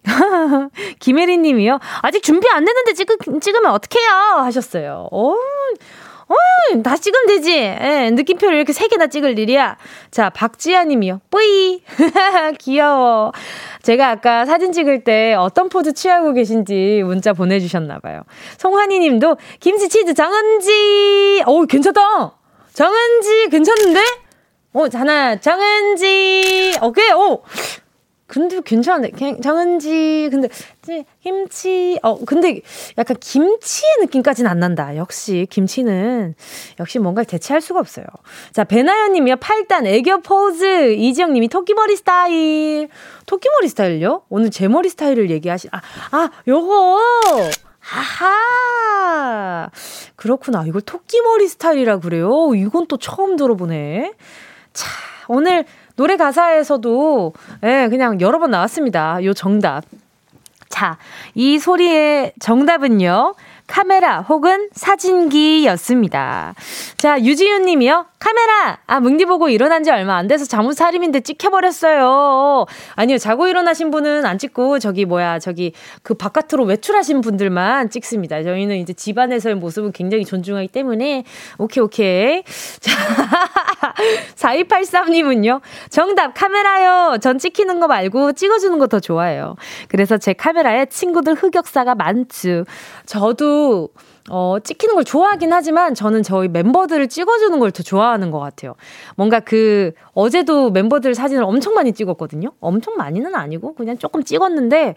[0.98, 1.78] 김혜리 님이요.
[2.02, 3.08] 아직 준비 안 됐는데 찍,
[3.40, 4.10] 찍으면 어떡해요?
[4.44, 5.08] 하셨어요.
[5.10, 5.34] 어,
[6.32, 7.52] 어, 다 찍으면 되지.
[7.52, 9.76] 예, 느낌표를 이렇게 세 개나 찍을 일이야.
[10.10, 11.20] 자, 박지아 님이요.
[11.30, 11.82] 뿌이.
[12.58, 13.32] 귀여워.
[13.82, 18.22] 제가 아까 사진 찍을 때 어떤 포즈 취하고 계신지 문자 보내주셨나봐요.
[18.58, 21.42] 송환이 님도 김치 치즈 정은지.
[21.46, 22.32] 오, 괜찮다.
[22.72, 24.00] 정은지 괜찮은데?
[24.72, 26.78] 어, 자나 정은지.
[26.80, 27.12] 오케이.
[27.12, 27.42] 오.
[28.32, 30.48] 근데 괜찮은데 정은지 근데
[31.22, 32.62] 김치 어 근데
[32.96, 34.96] 약간 김치의 느낌까지는 안 난다.
[34.96, 36.34] 역시 김치는
[36.80, 38.06] 역시 뭔가를 대체할 수가 없어요.
[38.52, 42.88] 자 배나연님이요 8단 애교 포즈 이지영님이 토끼머리 스타일
[43.26, 44.22] 토끼머리 스타일요?
[44.30, 46.98] 오늘 제 머리 스타일을 얘기하시 아아 요거
[47.92, 49.68] 아하
[50.16, 52.54] 그렇구나 이걸 토끼머리 스타일이라 그래요.
[52.56, 54.14] 이건 또 처음 들어보네.
[54.72, 54.88] 자
[55.28, 55.66] 오늘
[56.02, 59.22] 노래 가사에서도 예, 그냥 여러 번 나왔습니다.
[59.22, 59.84] 요 정답.
[60.68, 60.98] 자,
[61.36, 63.36] 이 소리의 정답은요.
[63.66, 66.54] 카메라 혹은 사진기였습니다.
[66.96, 68.06] 자, 유지윤 님이요.
[68.20, 68.78] 카메라!
[68.86, 72.66] 아, 뭉디 보고 일어난 지 얼마 안 돼서 차림인데 찍혀버렸어요.
[72.94, 75.72] 아니요, 자고 일어나신 분은 안 찍고, 저기, 뭐야, 저기,
[76.04, 78.44] 그 바깥으로 외출하신 분들만 찍습니다.
[78.44, 81.24] 저희는 이제 집안에서의 모습을 굉장히 존중하기 때문에,
[81.58, 82.44] 오케이, 오케이.
[82.78, 82.92] 자,
[84.36, 85.60] 4283 님은요.
[85.90, 87.18] 정답, 카메라요.
[87.20, 89.56] 전 찍히는 거 말고 찍어주는 거 더 좋아해요.
[89.88, 92.64] 그래서 제 카메라에 친구들 흑역사가 많죠.
[93.06, 93.88] 저도,
[94.30, 98.74] 어, 찍히는 걸 좋아하긴 하지만 저는 저희 멤버들을 찍어주는 걸 더 좋아하는 것 같아요.
[99.16, 102.52] 뭔가 그, 어제도 멤버들 사진을 엄청 많이 찍었거든요?
[102.60, 104.94] 엄청 많이는 아니고, 그냥 조금 찍었는데,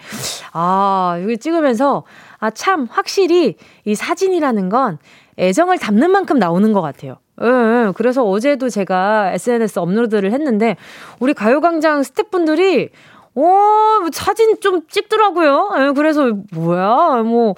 [0.53, 2.03] 아, 여기 찍으면서,
[2.39, 4.97] 아, 참, 확실히 이 사진이라는 건
[5.39, 7.17] 애정을 담는 만큼 나오는 것 같아요.
[7.41, 7.91] 예, 예.
[7.95, 10.77] 그래서 어제도 제가 SNS 업로드를 했는데,
[11.19, 12.89] 우리 가요광장 스태프분들이
[13.35, 15.71] 어, 뭐 사진 좀 찍더라고요.
[15.77, 17.53] 예, 그래서, 뭐야, 뭐,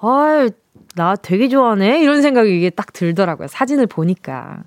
[0.00, 0.48] 아,
[0.96, 2.00] 나 되게 좋아하네.
[2.00, 3.48] 이런 생각이 이게 딱 들더라고요.
[3.48, 4.62] 사진을 보니까.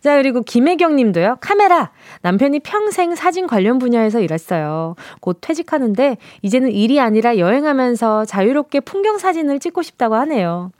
[0.00, 1.36] 자, 그리고 김혜경 님도요.
[1.40, 1.90] 카메라.
[2.22, 4.94] 남편이 평생 사진 관련 분야에서 일했어요.
[5.20, 10.70] 곧 퇴직하는데 이제는 일이 아니라 여행하면서 자유롭게 풍경 사진을 찍고 싶다고 하네요.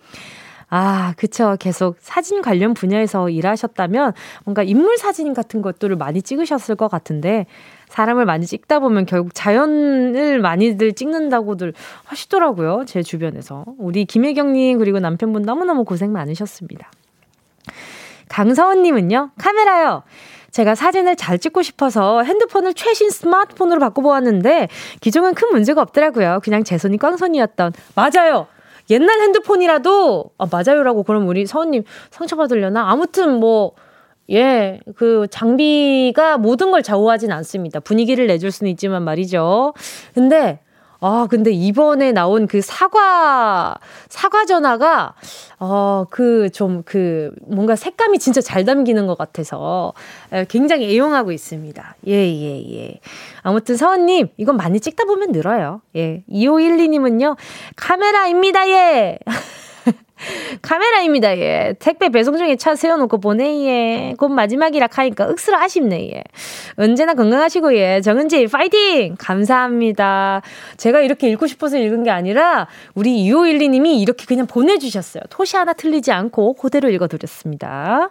[0.71, 1.57] 아, 그쵸.
[1.59, 4.13] 계속 사진 관련 분야에서 일하셨다면
[4.45, 7.47] 뭔가 인물 사진 같은 것들을 많이 찍으셨을 것 같은데
[7.89, 11.75] 사람을 많이 찍다 보면 결국 자연을 많이들 찍는다고들
[12.05, 12.85] 하시더라고요.
[12.87, 13.65] 제 주변에서.
[13.79, 16.91] 우리 김혜경님 그리고 남편분 너무너무 고생 많으셨습니다.
[18.29, 20.03] 강서원님은요, 카메라요.
[20.51, 24.69] 제가 사진을 잘 찍고 싶어서 핸드폰을 최신 스마트폰으로 바꿔보았는데,
[25.01, 26.41] 기종은 큰 문제가 없더라고요.
[26.43, 27.73] 그냥 제 손이 꽝손이었던.
[27.95, 28.47] 맞아요!
[28.91, 32.91] 옛날 핸드폰이라도, 아, 맞아요라고 그럼 우리 서원님 상처받으려나?
[32.91, 33.73] 아무튼 뭐,
[34.31, 37.81] 예, 그 장비가 모든 걸 좌우하진 않습니다.
[37.81, 39.75] 분위기를 내줄 수는 있지만 말이죠.
[40.15, 40.61] 근데
[41.01, 43.77] 아, 근데 이번에 나온 그 사과,
[44.09, 45.15] 사과 전화가,
[45.61, 49.93] 어, 그, 좀, 그, 뭔가 색감이 진짜 잘 담기는 것 같아서
[50.49, 51.97] 굉장히 애용하고 있습니다.
[52.09, 53.01] 예, 예, 예.
[53.43, 55.83] 아무튼 서원님, 이건 많이 찍다 보면 늘어요.
[55.95, 56.25] 예.
[56.29, 57.37] 2512님은요,
[57.77, 59.19] 카메라입니다, 예.
[60.63, 61.75] 카메라입니다, 예.
[61.79, 64.15] 택배 배송 중에 차 세워놓고 보내, 예.
[64.19, 66.23] 곧 마지막이라 하니까 억수로 아쉽네, 예.
[66.77, 68.01] 언제나 건강하시고, 예.
[68.01, 69.15] 정은지, 파이팅!
[69.19, 70.43] 감사합니다.
[70.77, 75.23] 제가 이렇게 읽고 싶어서 읽은 게 아니라, 우리 2512님이 이렇게 그냥 보내주셨어요.
[75.31, 78.11] 토시 하나 틀리지 않고 그대로 읽어드렸습니다.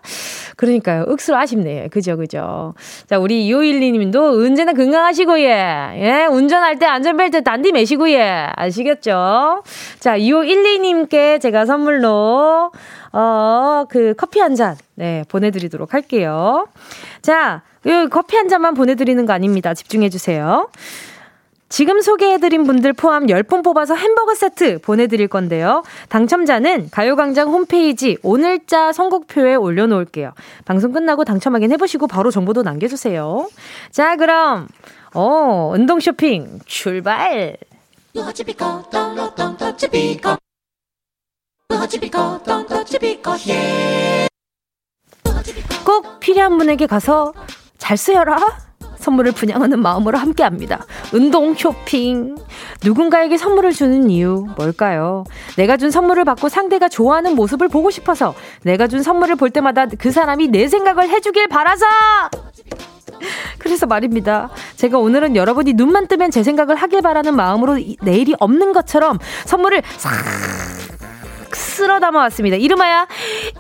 [0.56, 1.06] 그러니까요.
[1.08, 1.88] 억수로 아쉽네, 예.
[1.90, 2.74] 그죠, 그죠.
[3.10, 5.48] 자, 우리 2512님도 언제나 건강하시고, 예.
[5.96, 6.26] 예.
[6.30, 8.48] 운전할 때 안전벨트 단디 매시고, 예.
[8.56, 9.64] 아시겠죠?
[10.00, 12.72] 자, 2512님께 제가 선물 선물로,
[13.12, 16.68] 어, 그 커피 한 잔, 네, 보내드리도록 할게요.
[17.22, 19.74] 자, 이 커피 한 잔만 보내드리는 거 아닙니다.
[19.74, 20.70] 집중해주세요.
[21.70, 25.84] 지금 소개해드린 분들 포함 10분 뽑아서 햄버거 세트 보내드릴 건데요.
[26.08, 30.32] 당첨자는 가요광장 홈페이지 오늘자 선곡표에 올려놓을게요.
[30.64, 33.50] 방송 끝나고 당첨 확인해보시고 바로 정보도 남겨주세요.
[33.92, 34.70] 자, 그럼,
[35.14, 37.58] 어, 운동 쇼핑 출발!
[45.86, 47.34] 꼭 필요한 분에게 가서
[47.78, 48.38] 잘 쓰여라.
[48.98, 50.86] 선물을 분양하는 마음으로 함께 합니다.
[51.14, 52.36] 운동 쇼핑.
[52.84, 55.24] 누군가에게 선물을 주는 이유 뭘까요?
[55.56, 60.12] 내가 준 선물을 받고 상대가 좋아하는 모습을 보고 싶어서 내가 준 선물을 볼 때마다 그
[60.12, 61.86] 사람이 내 생각을 해주길 바라서!
[63.60, 64.50] 그래서 말입니다.
[64.76, 70.12] 제가 오늘은 여러분이 눈만 뜨면 제 생각을 하길 바라는 마음으로 내일이 없는 것처럼 선물을 싹
[71.58, 72.58] 쓸어 담아왔습니다.
[72.58, 73.08] 이름하여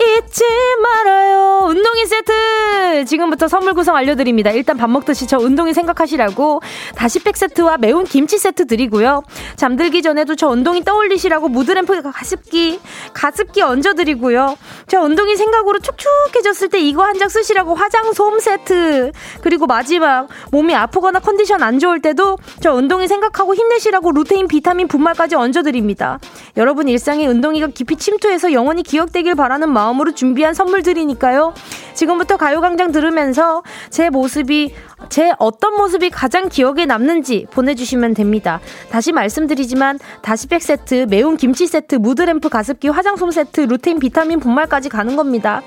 [0.02, 0.44] 잊지
[0.82, 1.66] 말아요.
[1.70, 3.06] 운동이 세트.
[3.06, 4.52] 지금부터 선물 구성 알려드립니다.
[4.52, 6.62] 일단 밥 먹듯이 저 운동이 생각하시라고
[6.96, 9.24] 다시팩 세트와 매운 김치 세트 드리고요.
[9.56, 12.80] 잠들기 전에도 저 운동이 떠올리시라고 무드램프 가습기
[13.14, 14.58] 가습기 얹어드리고요.
[14.88, 19.12] 저 운동이 생각으로 촉촉해졌을 때 이거 한 장 쓰시라고 화장솜 세트.
[19.42, 25.34] 그리고 마지막 몸이 아프거나 컨디션 안 좋을 때도 저 운동이 생각하고 힘내시라고 루테인 비타민 분말까지
[25.34, 26.20] 얹어드립니다.
[26.58, 31.54] 여러분 일상에 운동이가 깊이 침투해서 영원히 기억되길 바라는 마음으로 준비한 선물들이니까요.
[31.94, 34.74] 지금부터 가요광장 들으면서 제 모습이,
[35.10, 38.60] 제 어떤 모습이 가장 기억에 남는지 보내주시면 됩니다.
[38.92, 45.16] 다시 말씀드리지만, 다시팩 세트, 매운 김치 세트, 무드램프 가습기, 화장솜 세트, 루테인 비타민 분말까지 가는
[45.16, 45.62] 겁니다.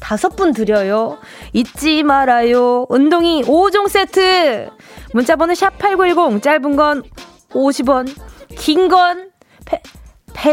[0.00, 1.18] 다섯 분 드려요.
[1.52, 2.86] 잊지 말아요.
[2.88, 4.70] 운동이 5종 세트!
[5.12, 7.02] 문자번호 샵8910, 짧은 건
[7.50, 8.08] 50원,
[8.56, 9.30] 긴 건
[9.66, 10.05] 100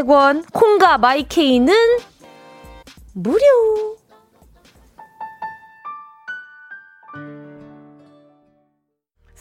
[0.10, 1.74] 원, 콩과 My K는
[3.14, 3.40] 무료.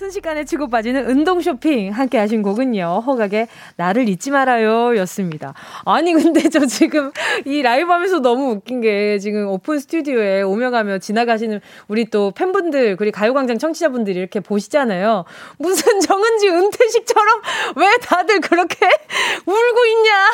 [0.02, 3.04] 순식간에 치고 빠지는 뭉디 쇼핑 함께 하신 곡은요.
[3.06, 5.54] 허각의 나를 잊지 말아요 였습니다.
[5.84, 7.12] 아니 근데 저 지금
[7.44, 12.96] 이 라이브 하면서 너무 웃긴 게 지금 오픈 스튜디오에 오며 가며 지나가시는 우리 또 팬분들
[12.96, 15.24] 그리고 가요광장 청취자분들이 이렇게 보시잖아요.
[15.58, 17.40] 무슨 정은지 은퇴식처럼
[17.76, 18.84] 왜 다들 그렇게
[19.46, 20.30] 울고 있냐.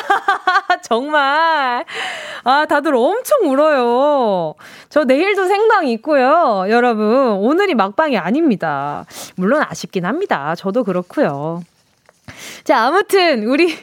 [0.81, 1.85] 정말.
[2.43, 4.55] 아 다들 엄청 울어요.
[4.89, 6.65] 저 내일도 생방 있고요.
[6.69, 7.05] 여러분
[7.37, 9.05] 오늘이 막방이 아닙니다.
[9.35, 10.55] 물론 아쉽긴 합니다.
[10.55, 11.63] 저도 그렇고요.
[12.63, 13.73] 자, 아무튼, 우리,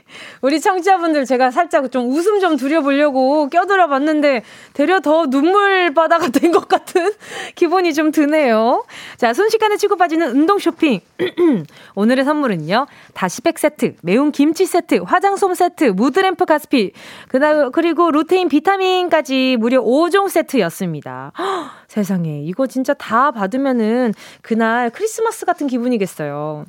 [0.43, 4.43] 우리 청취자분들 제가 살짝 좀 웃음 좀 드려보려고 껴들어 봤는데,
[4.75, 7.11] 되려 더 눈물 바다가 된 것 같은
[7.55, 8.85] 기분이 좀 드네요.
[9.17, 11.01] 자, 순식간에 치고 빠지는 운동 쇼핑.
[11.95, 16.93] 오늘의 선물은요, 다시팩 세트, 매운 김치 세트, 화장솜 세트, 무드램프 가스피,
[17.29, 21.33] 그다음, 그리고 루테인 비타민까지 무려 5종 세트였습니다.
[21.39, 21.45] 허,
[21.89, 24.13] 세상에, 이거 진짜 다 받으면은
[24.43, 26.65] 그날 크리스마스 같은 기분이겠어요.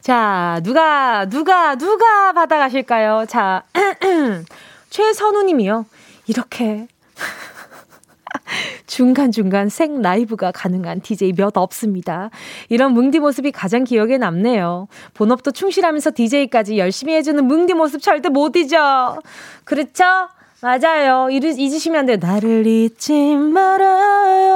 [0.00, 3.26] 자, 누가, 누가, 누가 받아가실까요?
[3.28, 3.62] 자,
[4.90, 5.86] 최선우 님이요.
[6.26, 6.86] 이렇게.
[8.86, 12.30] 중간중간 생 라이브가 가능한 DJ 몇 없습니다.
[12.68, 14.88] 이런 뭉디 모습이 가장 기억에 남네요.
[15.14, 19.18] 본업도 충실하면서 DJ까지 열심히 해주는 뭉디 모습 절대 못 잊어.
[19.64, 20.04] 그렇죠?
[20.62, 21.28] 맞아요.
[21.30, 22.18] 잊으시면 돼요.
[22.20, 24.50] 나를 잊지 말아요.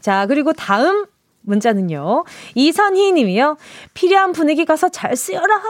[0.00, 1.06] 자, 그리고 다음
[1.42, 2.24] 문자는요.
[2.54, 3.56] 이선희 님이요.
[3.94, 5.60] 필요한 분위기 가서 잘 쓰여라.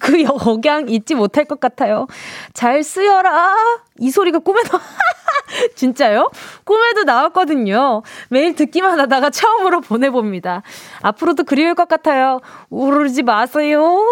[0.00, 2.06] 그 억양 잊지 못할 것 같아요.
[2.52, 3.54] 잘 쓰여라.
[4.00, 4.78] 이 소리가 꿈에도,
[5.76, 6.30] 진짜요?
[6.64, 8.02] 꿈에도 나왔거든요.
[8.28, 10.62] 매일 듣기만 하다가 처음으로 보내봅니다.
[11.02, 12.40] 앞으로도 그리울 것 같아요.
[12.70, 14.04] 울지 마세요.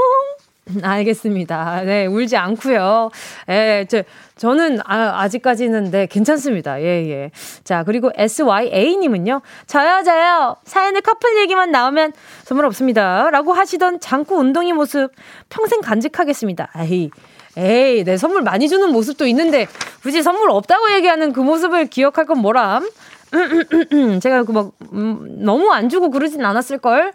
[0.82, 1.82] 알겠습니다.
[1.82, 3.10] 네, 울지 않고요.
[3.48, 4.02] 예, 저,
[4.36, 6.80] 저는 아, 아직까지는 네, 괜찮습니다.
[6.82, 7.30] 예, 예.
[7.62, 9.42] 자, 그리고 SYA님은요.
[9.66, 10.56] 저요, 저요.
[10.64, 12.12] 사연에 커플 얘기만 나오면
[12.44, 13.30] 선물 없습니다.
[13.30, 15.12] 라고 하시던 장구 운동이 모습
[15.48, 16.70] 평생 간직하겠습니다.
[16.76, 17.10] 에이,
[17.56, 19.66] 에이, 내 네, 선물 많이 주는 모습도 있는데
[20.02, 22.88] 굳이 선물 없다고 얘기하는 그 모습을 기억할 건 뭐람?
[24.20, 27.12] 제가 그막 음, 너무 안 주고 그러진 않았을 걸?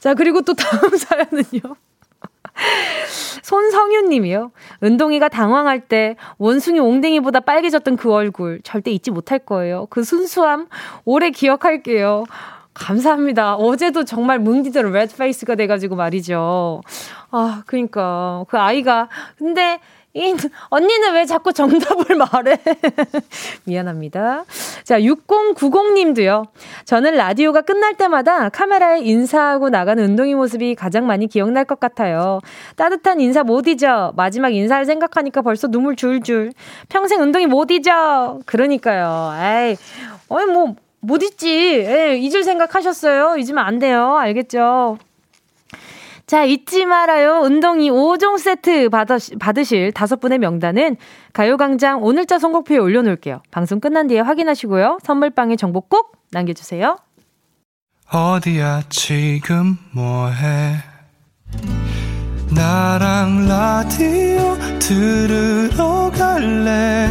[0.00, 1.76] 자, 그리고 또 다음 사연은요.
[3.42, 4.52] 손성윤 님이요.
[4.82, 9.86] 은동이가 당황할 때 원숭이 옹댕이보다 빨개졌던 그 얼굴 절대 잊지 못할 거예요.
[9.90, 10.66] 그 순수함
[11.04, 12.24] 오래 기억할게요.
[12.74, 13.54] 감사합니다.
[13.54, 16.80] 어제도 정말 뭉디들 red face가 돼가지고 말이죠.
[17.30, 18.44] 아, 그니까.
[18.48, 19.08] 그 아이가.
[19.38, 19.78] 근데
[20.16, 20.32] 이,
[20.68, 22.56] 언니는 왜 자꾸 정답을 말해?
[23.64, 24.44] 미안합니다.
[24.84, 26.46] 자, 6090님도요.
[26.84, 32.38] 저는 라디오가 끝날 때마다 카메라에 인사하고 나가는 뭉디의 모습이 가장 많이 기억날 것 같아요.
[32.76, 34.12] 따뜻한 인사 못 잊어.
[34.14, 36.52] 마지막 인사를 생각하니까 벌써 눈물 줄줄.
[36.88, 38.38] 평생 운동이 못 잊어.
[38.46, 39.32] 그러니까요.
[39.36, 39.76] 에이,
[40.28, 41.48] 어이, 뭐, 못 잊지.
[41.50, 43.36] 에이, 잊을 생각 하셨어요?
[43.36, 44.14] 잊으면 안 돼요.
[44.16, 44.98] 알겠죠?
[46.34, 47.42] 자, 잊지 말아요.
[47.44, 50.96] 운동이 5종 세트 받으, 받으실 다섯 분의 명단은
[51.32, 53.40] 가요광장 오늘자 선곡표에 올려놓을게요.
[53.52, 54.98] 방송 끝난 뒤에 확인하시고요.
[55.04, 56.96] 선물방에 정보 꼭 남겨주세요.
[58.10, 60.74] 어디야, 지금 뭐해?
[62.50, 67.10] 나랑 라디오 들으러 갈래?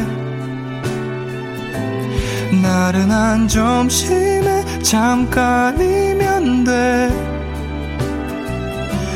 [2.61, 7.32] 나른한 점심에 잠깐이면 돼.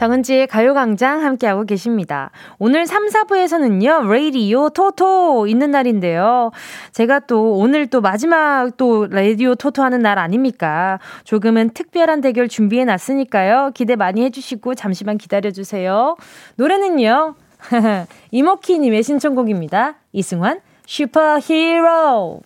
[0.00, 2.30] 정은지의 가요광장 함께하고 계십니다.
[2.58, 6.52] 오늘 3, 4부에서는요, 레이디오 토토 있는 날인데요.
[6.92, 10.98] 제가 또 오늘 또 마지막 또 레이디오 토토 하는 날 아닙니까?
[11.24, 13.72] 조금은 특별한 대결 준비해 놨으니까요.
[13.74, 16.16] 기대 많이 해주시고 잠시만 기다려주세요.
[16.56, 17.34] 노래는요,
[18.30, 19.96] 이모키님의 신청곡입니다.
[20.12, 22.40] 이승환, 슈퍼히로.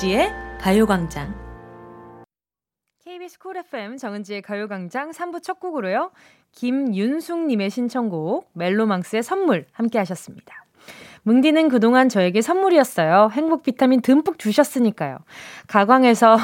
[0.00, 1.34] 정은지의 가요광장.
[3.04, 6.10] KBS 쿨 FM 정은지의 가요광장 3부 첫 곡으로요.
[6.52, 10.64] 김윤숙님의 신청곡 멜로망스의 선물 함께 하셨습니다.
[11.22, 13.28] 뭉디는 그동안 저에게 선물이었어요.
[13.32, 15.18] 행복 비타민 듬뿍 주셨으니까요.
[15.66, 16.38] 가광에서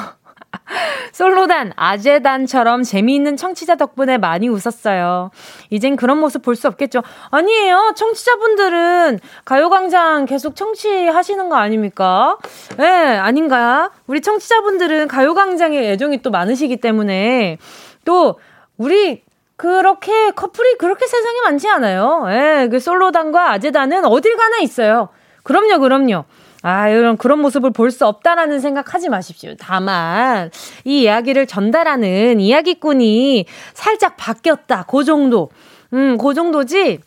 [1.11, 5.31] 솔로단, 아재단처럼 재미있는 청취자 덕분에 많이 웃었어요.
[5.69, 7.03] 이젠 그런 모습 볼 수 없겠죠.
[7.31, 7.93] 아니에요.
[7.95, 12.37] 청취자분들은 가요광장 계속 청취하시는 거 아닙니까?
[12.79, 13.91] 예, 네, 아닌가?
[14.07, 17.57] 우리 청취자분들은 가요광장에 애정이 또 많으시기 때문에
[18.05, 18.39] 또
[18.77, 19.23] 우리
[19.55, 22.25] 그렇게 커플이 그렇게 세상에 많지 않아요.
[22.29, 25.09] 예, 그 솔로단과 아재단은 어딜 가나 있어요.
[25.43, 26.25] 그럼요, 그럼요.
[26.63, 29.53] 아, 이런 그런 모습을 볼 수 없다라는 생각하지 마십시오.
[29.57, 30.51] 다만
[30.83, 34.85] 이 이야기를 전달하는 이야기꾼이 살짝 바뀌었다.
[34.89, 35.49] 그 정도.
[35.93, 36.99] 음, 그 정도지.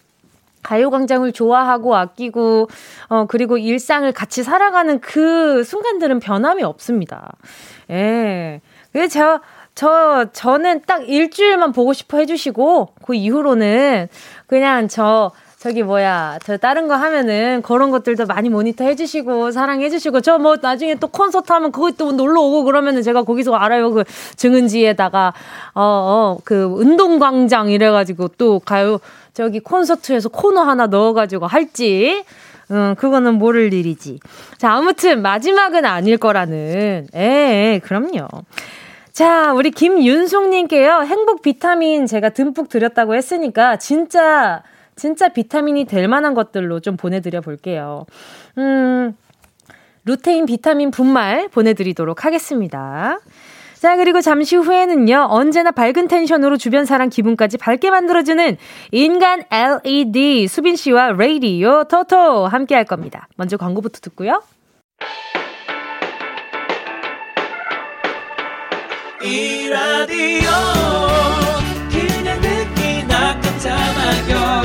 [0.62, 2.68] 가요광장을 좋아하고 아끼고,
[3.08, 7.32] 어, 그리고 일상을 같이 살아가는 그 순간들은 변함이 없습니다.
[7.90, 8.60] 예.
[8.92, 9.40] 그래서 저,
[9.74, 14.08] 저, 저는 딱 일주일만 보고 싶어 해주시고, 그 이후로는
[14.46, 15.30] 그냥 저,
[15.60, 20.94] 저기 뭐야 저 다른 거 하면은 그런 것들도 많이 모니터 해주시고 사랑해주시고 저 뭐 나중에
[20.94, 24.04] 또 콘서트 하면 그것도 놀러 오고 그러면은 제가 거기서 알아요 그
[24.36, 25.34] 증은지에다가
[25.74, 29.00] 어어 그 운동광장 이래가지고 또 가요
[29.34, 32.24] 저기 콘서트에서 코너 하나 넣어가지고 할지
[32.70, 34.20] 응, 그거는 모를 일이지.
[34.56, 37.08] 자, 아무튼 마지막은 아닐 거라는.
[37.12, 38.28] 에, 에 그럼요.
[39.12, 41.02] 자, 우리 김윤송님께요.
[41.02, 44.62] 행복 비타민 제가 듬뿍 드렸다고 했으니까 진짜
[45.00, 48.04] 진짜 비타민이 될 만한 것들로 좀 보내드려 볼게요.
[48.58, 49.16] 음,
[50.04, 53.18] 루테인 비타민 분말 보내드리도록 하겠습니다.
[53.78, 58.58] 자, 그리고 잠시 후에는요, 언제나 밝은 텐션으로 주변 사람 기분까지 밝게 만들어주는
[58.92, 63.26] 인간 LED 수빈 씨와 레이디오 토토 함께 할 겁니다.
[63.36, 64.42] 먼저 광고부터 듣고요.
[69.22, 70.50] 이 라디오
[73.60, 73.82] 듣기나
[74.20, 74.62] 깜짝마요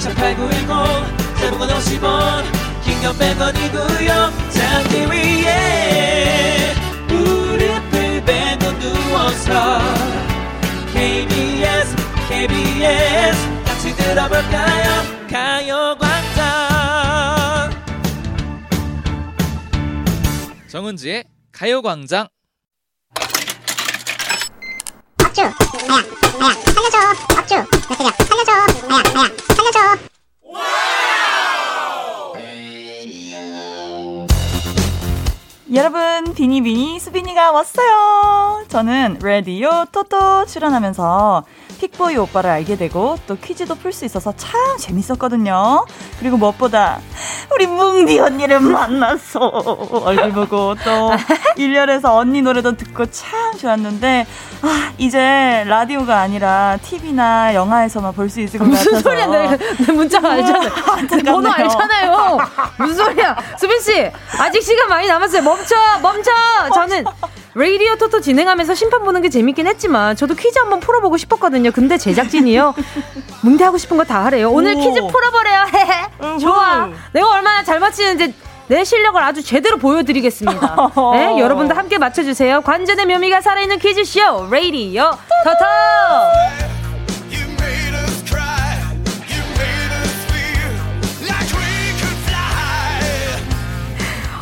[0.00, 2.44] 18910 대목원 50원
[2.84, 4.10] 긴건 100원이고요
[4.50, 6.74] 잠기 위에
[7.08, 9.80] 무릎을 베고 누워서
[10.92, 11.96] KBS
[12.28, 14.86] KBS 같이 들어볼까요?
[15.28, 16.38] 가요광장.
[20.68, 22.28] 정은지의 가요광장
[25.38, 25.42] 박주.
[25.42, 26.02] 아야
[26.40, 26.98] 아야 살려줘.
[27.28, 27.54] 박주.
[27.54, 27.66] 나
[27.96, 28.52] 그냥 살려줘.
[28.88, 29.78] 아야 아야 살려줘.
[35.74, 38.64] 여러분, 비니비니 수빈이가 왔어요.
[38.68, 41.44] 저는 라디오 토토 출연하면서
[41.78, 45.84] 픽보이 오빠를 알게 되고 또 퀴즈도 풀 수 있어서 참 재밌었거든요.
[46.18, 46.98] 그리고 무엇보다
[47.54, 49.38] 우리 뭉디 언니를 만났어.
[50.04, 51.10] 얼굴 보고 또
[51.56, 54.26] 1년에서 언니 노래도 듣고 참 좋았는데
[54.62, 59.00] 아, 이제 라디오가 아니라 TV나 영화에서만 볼 수 있을 것 무슨 같아서.
[59.10, 59.26] 소리야?
[59.26, 60.70] 내, 내 문자가 알잖아요.
[61.24, 62.38] 번호 알잖아요.
[62.78, 63.36] 무슨 소리야?
[63.58, 65.40] 수빈 씨, 아직 시간 많이 남았어요.
[65.42, 66.30] 멈춰, 멈춰.
[66.74, 67.04] 저는
[67.54, 71.70] 레이디오 토토 진행하면서 심판 보는 게 재밌긴 했지만 저도 퀴즈 한번 풀어보고 싶었거든요.
[71.72, 72.74] 근데 제작진이요.
[73.42, 74.50] 뭉디 하고 싶은 거 다 하래요.
[74.50, 74.78] 오늘 오.
[74.80, 76.38] 퀴즈 풀어버려요.
[76.40, 76.88] 좋아.
[77.12, 78.32] 내가 얼마나 잘 맞히는지
[78.68, 80.76] 내 실력을 아주 제대로 보여드리겠습니다.
[81.14, 82.60] 네, 여러분도 함께 맞춰주세요.
[82.62, 85.10] 관전의 묘미가 살아있는 퀴즈쇼 레이디오
[85.44, 86.57] 토토.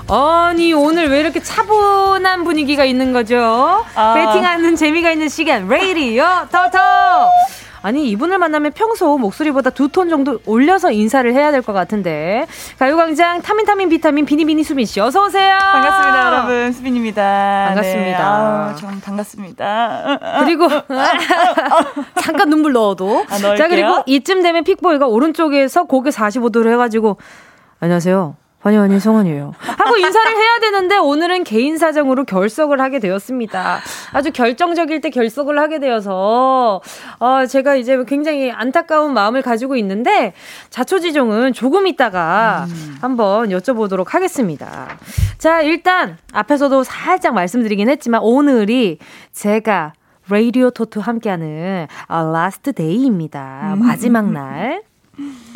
[0.08, 3.84] 아니 오늘 왜 이렇게 차분한 분위기가 있는 거죠?
[3.96, 4.14] 아.
[4.14, 6.78] 배팅하는 재미가 있는 시간 레이디오 터터
[7.82, 12.46] 아니 이분을 만나면 평소 목소리보다 두 톤 정도 올려서 인사를 해야 될 것 같은데
[12.78, 16.72] 가요광장 타민타민 비타민 비니비니 수빈 씨 어서 오세요 반갑습니다, 여러분.
[16.72, 17.64] 수빈입니다.
[17.68, 18.18] 반갑습니다.
[18.18, 20.18] 네, 아우, 좀 반갑습니다.
[20.44, 20.68] 그리고
[22.22, 23.56] 잠깐 눈물 넣어도 아.
[23.56, 27.18] 자 그리고 이쯤 되면 픽보이가 오른쪽에서 고개 45도로 해가지고
[27.80, 28.36] 안녕하세요
[28.66, 29.54] 환희환희 성원이에요.
[29.58, 33.78] 하고 인사를 해야 되는데 오늘은 개인 사정으로 결석을 하게 되었습니다.
[34.12, 36.80] 아주 결정적일 때 결석을 하게 되어서
[37.20, 40.32] 어, 제가 이제 굉장히 안타까운 마음을 가지고 있는데
[40.70, 42.66] 자초지종은 조금 있다가
[43.00, 44.98] 한번 여쭤보도록 하겠습니다.
[45.38, 48.98] 자 일단 앞에서도 살짝 말씀드리긴 했지만 오늘이
[49.32, 49.92] 제가
[50.28, 53.76] 라디오 토토 함께하는 last day입니다.
[53.78, 54.82] 마지막 날.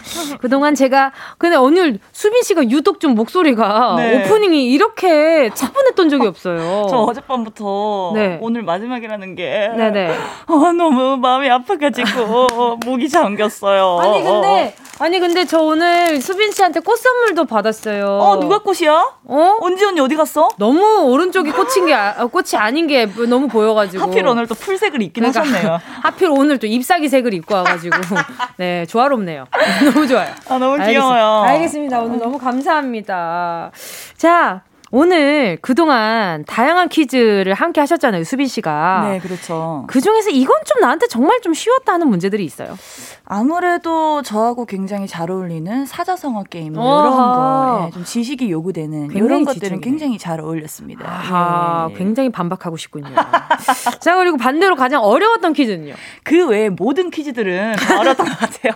[0.41, 4.25] 그동안 제가 근데 오늘 수빈 씨가 유독 좀 목소리가 네.
[4.25, 6.87] 오프닝이 이렇게 차분했던 적이 없어요.
[6.91, 8.39] 저 어젯밤부터 네.
[8.41, 10.15] 오늘 마지막이라는 게 네네.
[10.47, 13.99] 어, 너무 마음이 아파가지고 목이 잠겼어요.
[14.01, 18.05] 아니 근데 아니 근데 저 오늘 수빈 씨한테 꽃 선물도 받았어요.
[18.07, 18.93] 어 누가 꽃이야?
[19.25, 19.57] 어?
[19.63, 20.51] 언지 언니 어디 갔어?
[20.59, 25.01] 너무 오른쪽이 꽃인 게 아- 어, 꽃이 아닌 게 너무 보여가지고 하필 오늘 또 풀색을
[25.01, 25.81] 입긴 그러니까 하셨네요.
[26.03, 27.97] 하필 오늘 또 잎사귀 색을 입고 와가지고
[28.59, 29.47] 네 조화롭네요.
[29.93, 30.29] 너무 좋아요.
[30.49, 30.87] 아 너무 알겠습니다.
[30.91, 31.43] 귀여워요.
[31.45, 32.01] 알겠습니다.
[32.01, 33.71] 오늘 너무 감사합니다.
[34.17, 34.63] 자,
[34.93, 39.09] 오늘 그동안 다양한 퀴즈를 함께 하셨잖아요, 수빈 씨가.
[39.09, 39.85] 네 그렇죠.
[39.87, 42.77] 그 중에서 이건 좀 나한테 정말 좀 쉬웠다 하는 문제들이 있어요.
[43.33, 47.01] 아무래도 저하고 굉장히 잘 어울리는 사자성어 게임 뭐.
[47.01, 49.81] 이런 거, 예, 좀 지식이 요구되는 이런 것들은 지적이네.
[49.83, 51.05] 굉장히 잘 어울렸습니다.
[51.07, 51.95] 아, 예.
[51.95, 53.15] 굉장히 반박하고 싶군요.
[54.01, 55.95] 자, 그리고 반대로 가장 어려웠던 퀴즈는요.
[56.25, 58.73] 그 외에 모든 퀴즈들은 다 어려웠던 것 같아요.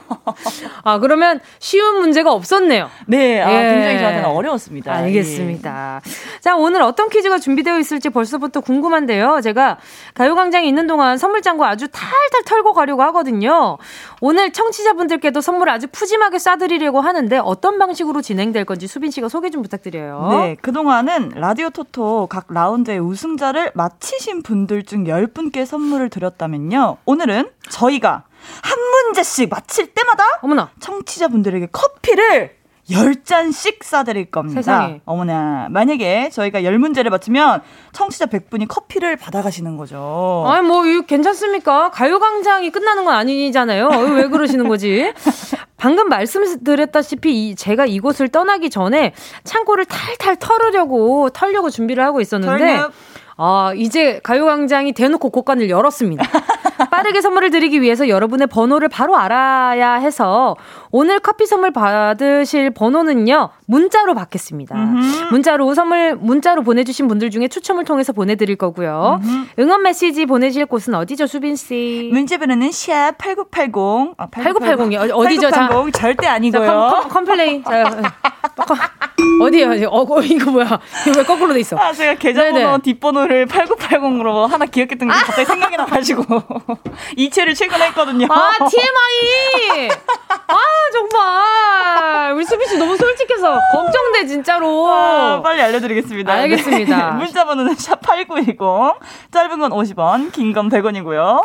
[0.85, 2.89] 아, 그러면 쉬운 문제가 없었네요.
[3.09, 3.75] 네, 아, 예.
[3.75, 4.93] 굉장히 저한테는 어려웠습니다.
[4.93, 6.01] 알겠습니다.
[6.41, 9.41] 자, 오늘 어떤 퀴즈가 준비되어 있을지 벌써부터 궁금한데요.
[9.41, 9.79] 제가
[10.15, 13.79] 가요광장에 있는 동안 선물장고 아주 탈탈 털고 가려고 하거든요.
[14.27, 19.61] 오늘 청취자분들께도 선물을 아주 푸짐하게 쏴드리려고 하는데 어떤 방식으로 진행될 건지 수빈 씨가 소개 좀
[19.61, 20.29] 부탁드려요.
[20.31, 26.97] 네, 그동안은 라디오 토토 각 라운드의 우승자를 마치신 분들 중 10분께 선물을 드렸다면요.
[27.05, 28.25] 오늘은 저희가
[28.62, 32.57] 한 문제씩 맞힐 때마다 어머나 청취자분들에게 커피를
[32.91, 34.61] 10잔씩 싸드릴 겁니다.
[34.61, 35.01] 세상에.
[35.05, 35.68] 어머나.
[35.70, 37.62] 만약에 저희가 10문제를 맞추면
[37.93, 40.45] 청취자 100분이 커피를 받아가시는 거죠.
[40.47, 41.91] 아니 뭐 이거 괜찮습니까?
[41.91, 43.87] 가요광장이 끝나는 건 아니잖아요.
[43.87, 45.12] 어, 왜 그러시는 거지?
[45.76, 49.12] 방금 말씀드렸다시피 이, 제가 이곳을 떠나기 전에
[49.45, 52.93] 창고를 탈탈 털으려고 털려고 준비를 하고 있었는데 털렵.
[53.37, 56.24] 아 이제 가요광장이 대놓고 곳간을 열었습니다.
[56.91, 60.57] 빠르게 선물을 드리기 위해서 여러분의 번호를 바로 알아야 해서
[60.91, 64.75] 오늘 커피 선물 받으실 번호는요 문자로 받겠습니다.
[65.31, 69.20] 문자로 선물 문자로 보내주신 분들 중에 추첨을 통해서 보내드릴 거고요.
[69.59, 72.11] 응원 메시지 보내실 곳은 어디죠, 수빈 씨?
[72.12, 74.14] 문자 번호는 샵 8980.
[74.16, 75.14] 아, 8980 이요.
[75.14, 75.51] 어디죠?
[75.51, 75.68] 자.
[75.68, 76.66] 8980 절대 자, 아니고요.
[76.66, 77.64] com, com, complain.
[77.64, 77.85] 자,
[79.43, 79.89] 어디에요?
[79.89, 80.67] 어, 어, 이거 뭐야?
[81.07, 81.77] 이거 왜 거꾸로 돼 있어?
[81.77, 82.79] 아, 제가 계좌번호 네네.
[82.83, 86.25] 뒷번호를 8980으로 하나 기억했던 게 갑자기 생각이 나가지고
[87.17, 88.27] 이체를 최근에 했거든요.
[88.31, 89.89] 아, TMI!
[90.47, 90.57] 아,
[90.93, 92.33] 정말.
[92.35, 94.89] 우리 수빈 씨 너무 솔직해서 걱정돼, 진짜로.
[94.89, 96.33] 아, 빨리 알려드리겠습니다.
[96.33, 97.11] 알겠습니다.
[97.13, 97.17] 네.
[97.25, 98.97] 문자번호는 샵8910.
[99.33, 101.43] 짧은 건 50원, 긴 건 100원이고요.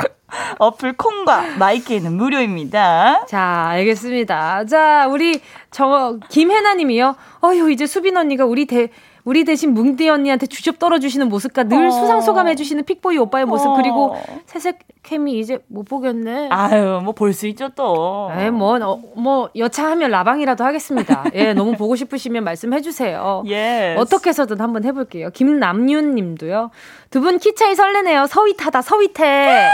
[0.60, 3.26] 어플 콩과 마이케이는 무료입니다.
[3.28, 4.66] 자, 알겠습니다.
[4.66, 5.42] 자, 우리
[5.72, 7.16] 저 김혜나 님이요.
[7.42, 8.90] 어휴, 이제 수빈 언니가 우리 대
[9.26, 11.92] 우리 대신 뭉디 언니한테 주접 떨어주시는 모습과 늘 어.
[11.92, 13.76] 수상 소감 해주시는 픽보이 오빠의 모습 어.
[13.76, 14.16] 그리고
[14.48, 16.50] 새색 캠이 이제 못 보겠네.
[16.52, 18.32] 아유, 뭐 볼 수 있죠, 또.
[18.36, 21.26] 에, 뭐, 어, 뭐, 여차하면 라방이라도 하겠습니다.
[21.36, 23.44] 예, 너무 보고 싶으시면 말씀해주세요.
[23.48, 23.96] 예.
[24.00, 25.30] 어떻게 해서든 한번 해볼게요.
[25.32, 26.72] 김남윤 님도요.
[27.12, 28.26] 두 분 키 차이 설레네요.
[28.28, 29.70] 서윗하다, 서윗해.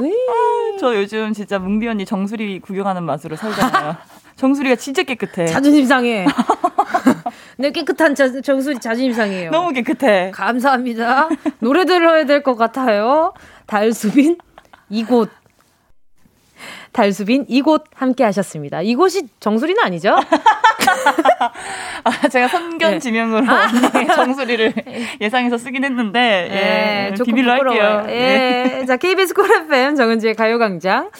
[0.00, 0.12] 으이.
[0.80, 3.96] 저 요즘 진짜 뭉디 언니 정수리 구경하는 맛으로 살잖아요.
[4.40, 5.44] 정수리가 진짜 깨끗해.
[5.46, 6.24] 자존심 상해.
[7.58, 9.50] 내 깨끗한 자, 정수리 자존심 상해요.
[9.50, 10.30] 너무 깨끗해.
[10.32, 11.28] 감사합니다.
[11.58, 13.34] 노래 들어야 될 것 같아요.
[13.66, 14.38] 달수빈,
[14.88, 15.28] 이곳.
[16.92, 18.80] 달수빈, 이곳 함께 하셨습니다.
[18.82, 20.16] 이곳이 정수리는 아니죠?
[22.04, 22.98] 아, 제가 선견 네.
[22.98, 23.44] 지명으로
[23.92, 24.72] 네, 정수리를
[25.20, 27.98] 예상해서 쓰긴 했는데 예, 조금 비밀로 부끄러워요.
[27.98, 28.06] 할게요.
[28.06, 28.78] 네.
[28.80, 28.86] 예.
[28.86, 31.10] 자, KBS Cool FM 정은지의 가요광장.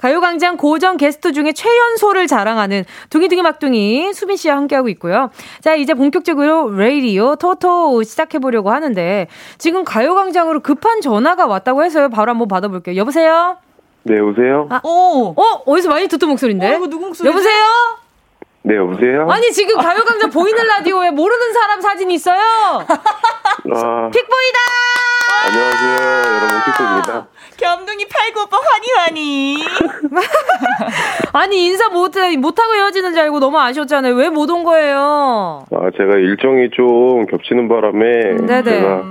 [0.00, 5.30] 가요광장 고정 게스트 중에 최연소를 자랑하는 둥이둥이 막둥이 수빈 씨와 함께하고 있고요.
[5.60, 9.26] 자, 이제 본격적으로 레이디오 토토 시작해보려고 하는데
[9.58, 12.08] 지금 가요광장으로 급한 전화가 왔다고 해서요.
[12.08, 12.96] 바로 한번 받아볼게요.
[12.96, 13.58] 여보세요?
[14.04, 14.66] 네, 여보세요?
[14.70, 15.62] 아, 오, 어?
[15.66, 16.72] 어디서 많이 듣던 목소리인데?
[16.72, 17.28] 어, 이거 누구 목소리지?
[17.28, 17.64] 여보세요?
[18.62, 19.30] 네, 여보세요?
[19.30, 22.40] 아니, 지금 가요광장 보이는 라디오에 모르는 사람 사진 있어요?
[22.40, 24.58] 아, 픽보이다!
[25.46, 26.34] 안녕하세요.
[26.34, 27.29] 여러분, 픽보입니다.
[27.60, 29.56] 겸둥이 팔구 오빠 환희 환희.
[31.34, 34.14] 아니, 인사 못, 못하고 헤어지는 줄 알고 너무 아쉬웠잖아요.
[34.14, 35.64] 왜 못 온 거예요?
[35.70, 38.62] 아, 제가 일정이 좀 겹치는 바람에 네네.
[38.62, 39.04] 제가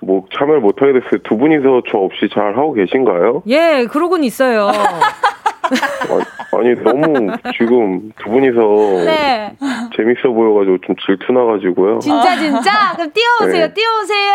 [0.00, 1.20] 뭐 참여를 못 하게 됐어요.
[1.24, 3.42] 두 분이서 저 없이 잘 하고 계신가요?
[3.48, 4.70] 예, 그러곤 있어요.
[5.70, 9.56] 아, 아니, 너무 지금 두 분이서 네.
[9.96, 11.98] 재밌어 보여가지고 좀 질투나가지고요.
[12.00, 12.92] 진짜, 진짜?
[12.94, 13.74] 그럼 뛰어오세요, 네.
[13.74, 14.32] 뛰어오세요!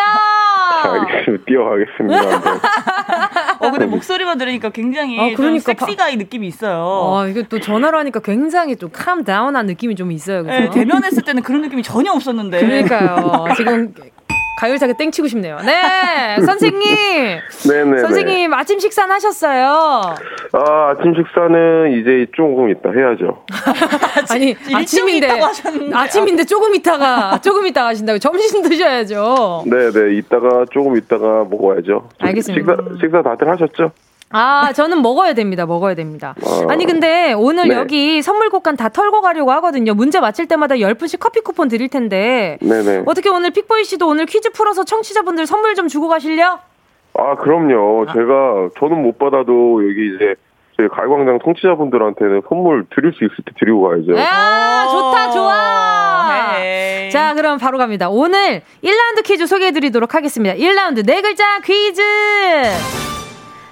[0.84, 1.43] 자, 알겠습니다.
[1.45, 2.21] 뛰어가겠습니다.
[2.21, 2.59] 네.
[3.59, 7.13] 어 근데 목소리만 들으니까 굉장히 아, 그러니까 좀 섹시가이 느낌이 있어요.
[7.15, 10.43] 아, 이게 또 전화로 하니까 굉장히 좀 캄다운한 느낌이 좀 있어요.
[10.43, 10.53] 그죠?
[10.53, 12.59] 네, 대면했을 때는 그런 느낌이 전혀 없었는데.
[12.59, 13.45] 그러니까요.
[13.55, 13.93] 지금
[14.60, 15.57] 가요사게 땡치고 싶네요.
[15.64, 16.82] 네, 선생님!
[17.70, 18.01] 네네.
[18.01, 20.16] 선생님, 아침 식사는 하셨어요?
[20.51, 23.45] 아, 아침 식사는 이제 조금 이따 해야죠.
[24.32, 25.28] 아니, 아침인데.
[25.28, 25.95] 있다고 하셨는데.
[25.95, 28.20] 아침인데 조금 있다가, 조금 있다가 하신다고.
[28.20, 29.64] 점심 드셔야죠.
[29.66, 30.16] 네네.
[30.18, 32.10] 이따가, 조금 이따가 먹어야죠.
[32.20, 32.76] 알겠습니다.
[32.76, 33.91] 식사, 식사 다들 하셨죠?
[34.32, 35.65] 아, 저는 먹어야 됩니다.
[35.65, 36.36] 먹어야 됩니다.
[36.43, 36.67] 어.
[36.69, 37.75] 아니, 근데 오늘 네.
[37.75, 39.93] 여기 선물 곳간 다 털고 가려고 하거든요.
[39.93, 42.57] 문제 맞힐 때마다 10분씩 커피 쿠폰 드릴 텐데.
[42.61, 43.03] 네네.
[43.05, 46.59] 어떻게 오늘 픽보이 씨도 오늘 퀴즈 풀어서 청취자분들 선물 좀 주고 가실려?
[47.15, 48.05] 아, 그럼요.
[48.13, 50.36] 제가, 저는 못 받아도 여기 이제,
[50.77, 54.13] 저희 가요광장 청취자분들한테는 선물 드릴 수 있을 때 드리고 가야죠.
[54.15, 56.55] 아, 좋다, 좋아.
[56.59, 57.09] 헤이.
[57.09, 58.09] 자, 그럼 바로 갑니다.
[58.09, 60.55] 오늘 1라운드 퀴즈 소개해 드리도록 하겠습니다.
[60.55, 62.01] 1라운드 네 글자 퀴즈!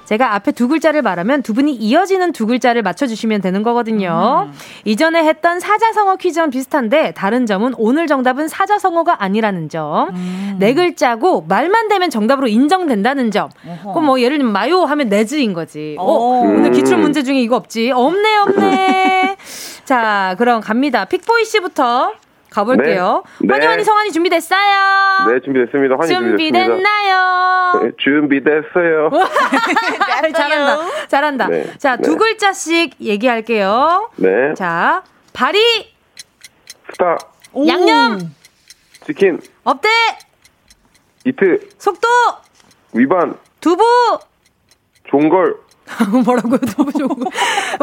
[0.07, 4.49] 제가 앞에 두 글자를 말하면 두 분이 이어지는 두 글자를 맞춰주시면 되는 거거든요.
[4.85, 10.13] 이전에 했던 사자성어 퀴즈랑 비슷한데 다른 점은 오늘 정답은 사자성어가 아니라는 점.
[10.59, 13.49] 네 글자고 말만 되면 정답으로 인정된다는 점.
[13.81, 15.97] 그럼 뭐 예를 들면 마요 하면 네즈인 거지.
[15.99, 16.41] 어, 오.
[16.45, 16.71] 오늘 음.
[16.71, 17.91] 기출 문제 중에 이거 없지?
[17.91, 19.37] 없네, 없네.
[19.83, 21.03] 자, 그럼 갑니다.
[21.03, 22.13] 픽보이 씨부터
[22.49, 23.23] 가볼게요.
[23.39, 23.47] 네.
[23.49, 23.67] 환희 네.
[23.67, 25.27] 환희 성환이 준비됐어요?
[25.31, 25.95] 네, 준비됐습니다.
[25.97, 26.13] 환희.
[26.13, 27.81] 준비됐나요?
[27.83, 29.09] 네, 준비됐어요.
[30.33, 30.77] 잘한다.
[31.07, 31.47] 잘한다.
[31.47, 31.77] 네.
[31.77, 32.17] 자, 두 네.
[32.17, 34.09] 글자씩 얘기할게요.
[34.15, 34.53] 네.
[34.55, 35.59] 자, 바리,
[36.91, 37.17] 스타,
[37.67, 38.33] 양념,
[39.05, 39.89] 치킨, 업데,
[41.25, 42.07] 이트, 속도,
[42.93, 43.83] 위반, 두부,
[45.09, 45.55] 종걸,
[46.25, 46.59] 뭐라고요?
[46.97, 47.29] 좋은 거.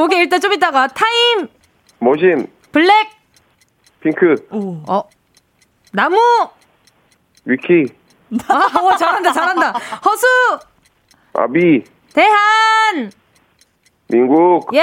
[0.03, 1.49] 오케이, 일단 좀 이따가 타임!
[2.01, 3.14] 머신, 블랙!
[4.05, 4.35] 핑크,
[4.87, 5.03] 어,
[5.93, 6.17] 나무!
[7.47, 7.87] 위키,
[8.49, 9.71] 아, 와, 잘한다, 잘한다.
[10.05, 10.27] 허수!
[11.33, 11.83] 아비,
[12.13, 13.11] 대한!
[14.15, 14.81] 민국, 예!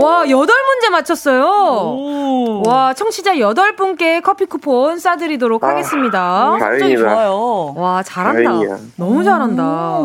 [0.00, 2.62] 와, 여덟 문제 맞췄어요.
[2.64, 6.56] 와, 청취자 여덟 분께 커피 쿠폰 싸드리도록 아, 하겠습니다.
[6.60, 7.00] 다행이다.
[7.00, 7.74] 좋아요.
[7.76, 8.42] 와, 잘한다.
[8.52, 8.76] 다행이야.
[8.96, 9.98] 너무 잘한다.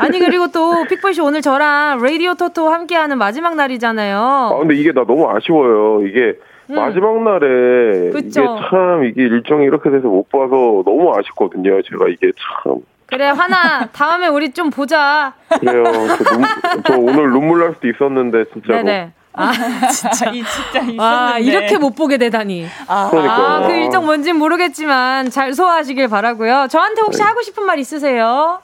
[0.00, 4.58] 아니, 그리고 또, 픽보이씨 오늘 저랑 라디오 토토 함께하는 마지막 아, 날이잖아요.
[4.60, 6.06] 근데 이게 나 너무 아쉬워요.
[6.06, 6.34] 이게
[6.68, 8.10] 마지막 날에 음.
[8.12, 8.42] 그쵸.
[8.42, 11.80] 이게 참 이게 일정이 이렇게 돼서 못 봐서 너무 아쉽거든요.
[11.82, 12.30] 제가 이게
[12.64, 12.76] 참
[13.10, 15.34] 그래, 하나, 다음에 우리 좀 보자.
[15.60, 15.84] 그래요.
[15.84, 16.44] 저, 눈,
[16.86, 18.76] 저 오늘 눈물 날 수도 있었는데 진짜로.
[18.82, 19.12] 네네.
[19.32, 19.52] 아,
[19.92, 21.02] 진짜 이 진짜 있었는데.
[21.02, 22.66] 와, 이렇게 못 보게 되다니.
[22.88, 23.10] 아.
[23.12, 26.66] 아, 그 일정 뭔진 모르겠지만 잘 소화하시길 바라고요.
[26.70, 28.60] 저한테 혹시 하고 싶은 말 있으세요?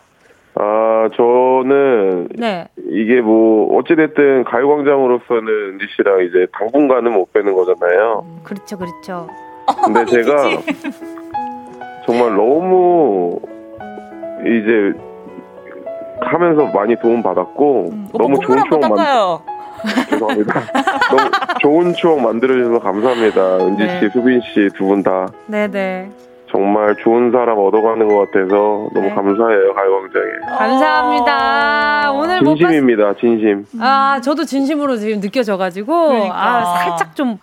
[0.59, 2.67] 아 저는 네.
[2.89, 8.25] 이게 뭐 어찌됐든 가요광장으로서는 은지 씨랑 이제 당분간은 못 뵈는 거잖아요.
[8.43, 9.29] 그렇죠, 그렇죠.
[9.85, 10.49] 근데 제가
[12.07, 13.39] 정말 너무
[14.45, 14.93] 이제
[16.21, 18.99] 하면서 많이 도움 받았고 너무 오빠 좋은 추억 만.
[20.09, 20.61] 죄송합니다.
[21.11, 21.31] 너무
[21.61, 23.57] 좋은 추억 만들어 주셔서 감사합니다.
[23.59, 24.01] 은지 네.
[24.01, 26.11] 씨, 수빈 씨 두 분 다 네네.
[26.51, 29.15] 정말 좋은 사람 얻어가는 것 같아서 너무 네.
[29.15, 30.57] 감사해요 가요광장에.
[30.59, 32.13] 감사합니다.
[32.13, 32.57] 오늘 못 봤...
[32.59, 33.67] 진심입니다, 진심.
[33.81, 36.35] 아, 저도 진심으로 지금 느껴져가지고, 그러니까.
[36.35, 37.39] 아, 살짝 좀,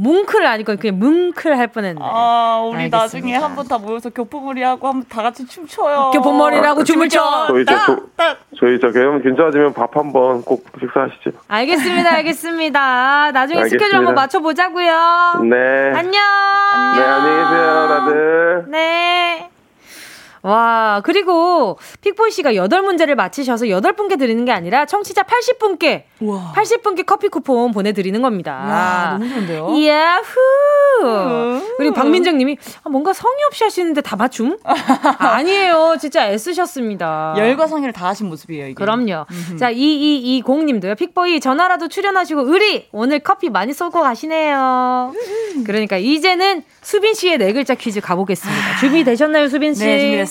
[0.00, 2.00] 뭉클 아니고 그냥 뭉클 할 뻔했네.
[2.02, 2.98] 아, 우리 알겠습니다.
[2.98, 6.12] 나중에 한 번 다 모여서 교포머리 하고 한 번 다 같이 춤춰요.
[6.14, 7.20] 교포머리라고 춤을 춰.
[7.48, 11.30] 저희 저, 저 저희 저 개념 괜찮아지면 밥 한 번 꼭 식사하시죠.
[11.48, 13.32] 알겠습니다, 알겠습니다.
[13.32, 13.96] 나중에 스케줄 알겠습니다.
[13.98, 15.40] 한번 맞춰보자고요.
[15.50, 15.92] 네.
[15.96, 16.12] 안녕.
[16.12, 18.64] 네 안녕히 계세요, 다들.
[18.68, 19.50] 네.
[20.42, 26.52] 와, 그리고 픽보이 씨가 8문제를 맞히셔서 8분께 드리는 게 아니라 청취자 80분께, 우와.
[26.54, 28.52] 80분께 커피 쿠폰 보내 드리는 겁니다.
[28.52, 29.86] 와, 너무 좋은데요?
[29.86, 31.62] 야후!
[31.76, 34.58] 그리고 박민정 님이 아, 뭔가 성의 없이 하시는데 다 맞춤?
[35.18, 35.96] 아니에요.
[36.00, 37.34] 진짜 애쓰셨습니다.
[37.38, 38.74] 열과 성의를 다 하신 모습이에요, 이게.
[38.74, 39.26] 그럼요.
[39.58, 40.94] 자, 2220 님도요.
[40.96, 45.12] 픽보이 전화라도 출연하시고 의리 오늘 커피 많이 쏘고 가시네요.
[45.66, 48.78] 그러니까 이제는 수빈 씨의 네 글자 퀴즈 가보겠습니다.
[48.80, 49.84] 준비되셨나요, 수빈 씨?
[49.84, 50.27] 네, 준비됐습니다.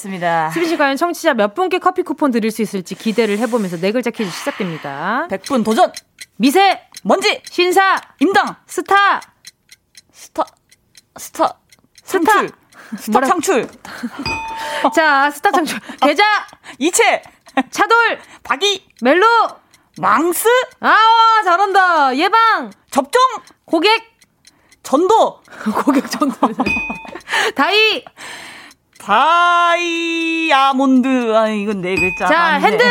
[0.53, 4.11] 수빈 씨 과연 청취자 몇 분께 커피 쿠폰 드릴 수 있을지 기대를 해보면서 네 글자
[4.11, 5.27] 퀴즈 시작됩니다.
[5.29, 5.91] 100분 도전!
[6.37, 7.41] 미세, 먼지!
[7.49, 8.55] 신사, 임당!
[8.67, 9.19] 스타,
[10.11, 10.43] 스타,
[11.17, 11.57] 스타,
[12.03, 12.31] 스타.
[12.31, 12.51] 창출!
[12.97, 13.67] 스타 창출!
[14.95, 16.23] 자, 스타 창출, 계좌,
[16.77, 17.21] 이체!
[17.71, 18.85] 차돌, 박이!
[19.01, 19.25] 멜로,
[19.99, 20.47] 망스!
[20.79, 20.95] 아,
[21.43, 22.15] 잘한다.
[22.17, 23.19] 예방, 접종!
[23.65, 24.03] 고객,
[24.83, 25.41] 전도!
[25.83, 26.35] 고객 정도.
[27.55, 28.03] 다이,
[30.47, 31.33] 다이아몬드.
[31.35, 32.27] 아, 이건 네 글자.
[32.27, 32.83] 자, 핸드.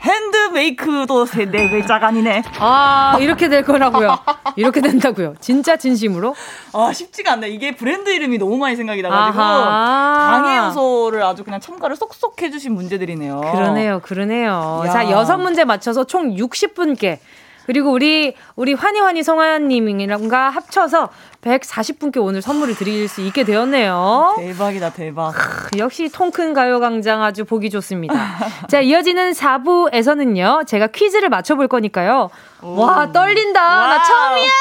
[0.00, 2.44] 핸드메이드도 세- 네 글자가 아니네.
[2.60, 4.16] 아, 이렇게 될 거라고요.
[4.56, 5.34] 이렇게 된다고요.
[5.40, 6.36] 진짜 진심으로?
[6.72, 7.48] 아, 쉽지가 않네.
[7.48, 9.36] 이게 브랜드 이름이 너무 많이 생각이 나가지고.
[9.42, 13.40] 방해 요소를 아주 그냥 첨가를 쏙쏙 해주신 문제들이네요.
[13.52, 14.84] 그러네요, 그러네요.
[14.86, 14.90] 야.
[14.90, 17.18] 자, 여섯 문제 맞춰서 총 60분께.
[17.66, 21.10] 그리고 우리, 우리 환희 환희 성화님이랑가 합쳐서
[21.42, 24.34] 140분께 오늘 선물을 드릴 수 있게 되었네요.
[24.38, 25.34] 대박이다, 대박.
[25.76, 28.14] 역시 통큰 가요광장 아주 보기 좋습니다.
[28.68, 32.30] 자, 이어지는 4부에서는요, 제가 퀴즈를 맞춰볼 거니까요.
[32.62, 33.60] 와, 떨린다.
[33.60, 34.04] 나 wow.
[34.04, 34.52] 처음이야!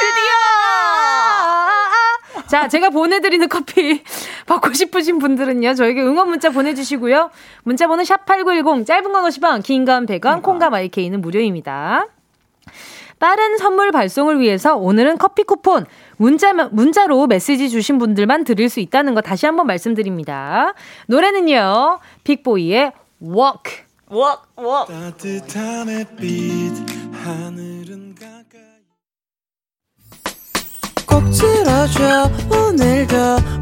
[0.00, 0.28] 드디어!
[2.46, 4.02] 자, 제가 보내드리는 커피
[4.46, 7.30] 받고 싶으신 분들은요, 저에게 응원 문자 보내주시고요.
[7.64, 12.06] 문자번호 샵8910, 짧은 건 50원, 긴건 100원, 콩과 마이케이는 무료입니다.
[13.18, 15.86] 빠른 선물 발송을 위해서 오늘은 커피 쿠폰
[16.18, 20.74] 문자 문자로 메시지 주신 분들만 드릴 수 있다는 거 다시 한번 말씀드립니다.
[21.06, 22.00] 노래는요.
[22.24, 22.92] 빅보이의
[23.22, 23.84] Walk.
[24.10, 24.84] 워, 워.
[24.86, 26.72] 따뜻한 햇빛
[27.12, 28.58] 하늘은 가까이
[31.06, 33.16] 꼭 들어줘 오늘도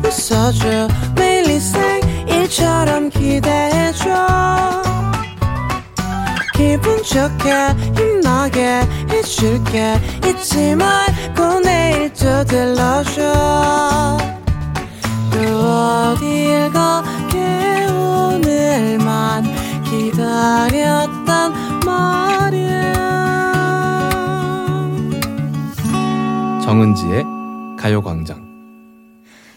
[0.04, 4.08] 웃어줘 매일 일상일처럼 기대해줘
[6.56, 7.52] 기분 좋게
[7.96, 8.80] 힘나게
[9.10, 10.00] 해줄게.
[10.24, 14.16] 잊지 말고 내일 또 들러줘
[15.32, 19.44] 또 어딜 가게 오늘만
[19.84, 21.52] 기다렸단
[21.84, 22.92] 말이야.
[26.64, 27.24] 정은지의
[27.78, 28.46] 가요광장.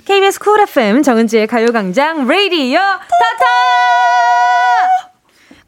[0.06, 3.50] KBS Cool FM 정은지의 가요광장 레이디어 타타!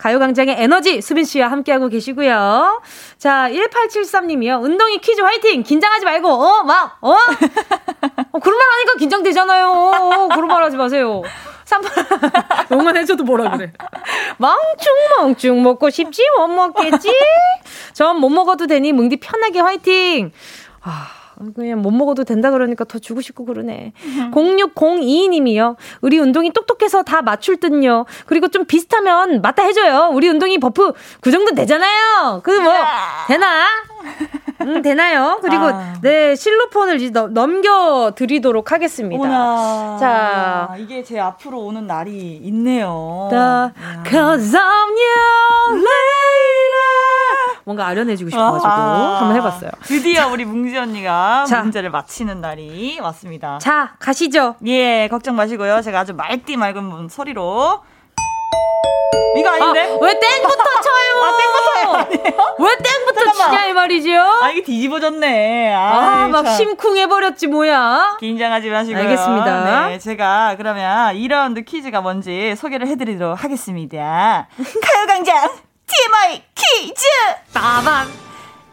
[0.02, 2.82] 가요광장의 에너지 수빈 씨와 함께하고 계시고요.
[3.20, 4.64] 자, 1873님이요.
[4.64, 5.62] 운동이 퀴즈 화이팅!
[5.62, 6.64] 긴장하지 말고, 어?
[6.64, 7.12] 막, 어?
[7.12, 9.68] 어 그런 말 하니까 긴장되잖아요.
[9.70, 11.22] 어, 그런 말 하지 마세요.
[11.66, 11.84] 3
[12.72, 13.72] 응원해줘도 뭐라 그래.
[14.39, 17.10] 멍충멍충 먹고 싶지 못 먹겠지?
[17.93, 20.32] 전 못 먹어도 되니 뭉디 편하게 화이팅!
[20.82, 21.20] 아.
[21.56, 23.94] 그냥 못 먹어도 된다 그러니까 더 주고 싶고 그러네.
[24.32, 25.76] 0602님이요.
[26.02, 28.06] 우리 운동이 똑똑해서 다 맞출 듯요.
[28.26, 30.10] 그리고 좀 비슷하면 맞다 해줘요.
[30.14, 32.42] 우리 운동이 버프 그 정도 되잖아요.
[32.44, 32.74] 그 뭐
[33.28, 33.66] 되나?
[34.62, 35.40] 음, 되나요?
[35.42, 35.94] 그리고 아.
[36.02, 39.22] 네 실로폰을 이제 넘겨 드리도록 하겠습니다.
[39.24, 39.98] 오나.
[40.00, 43.28] 자, 이게 제 앞으로 오는 날이 있네요.
[43.32, 43.72] The
[44.08, 46.70] cause of you later.
[47.72, 49.17] 뭔가 아련해지고 싶어가지고 아.
[49.22, 49.72] 한번 해봤어요.
[49.84, 51.61] 드디어 우리 뭉지 언니가 자.
[51.61, 53.59] 문제를 맞히는 날이 왔습니다.
[53.59, 54.55] 자, 가시죠.
[54.67, 55.82] 예, 걱정 마시고요.
[55.82, 57.80] 제가 아주 맑디 맑은 소리로
[59.38, 59.84] 이거 아닌데?
[59.93, 61.24] 아, 왜 땡부터 쳐요?
[61.24, 62.55] 아, 땡부터 아니에요?
[62.59, 63.51] 왜 땡부터 잠깐만.
[63.51, 64.22] 치냐, 이 말이지요?
[64.43, 65.74] 아, 이게 뒤집어졌네.
[65.74, 66.55] 아, 막 참.
[66.57, 68.17] 심쿵해버렸지, 뭐야?
[68.19, 69.01] 긴장하지 마시고요.
[69.01, 69.88] 알겠습니다.
[69.88, 74.47] 네, 제가 그러면 2라운드 퀴즈가 뭔지 소개를 해드리도록 하겠습니다.
[74.84, 75.49] 가요광장
[75.92, 77.04] TMI 퀴즈!
[77.54, 78.08] 빠밤!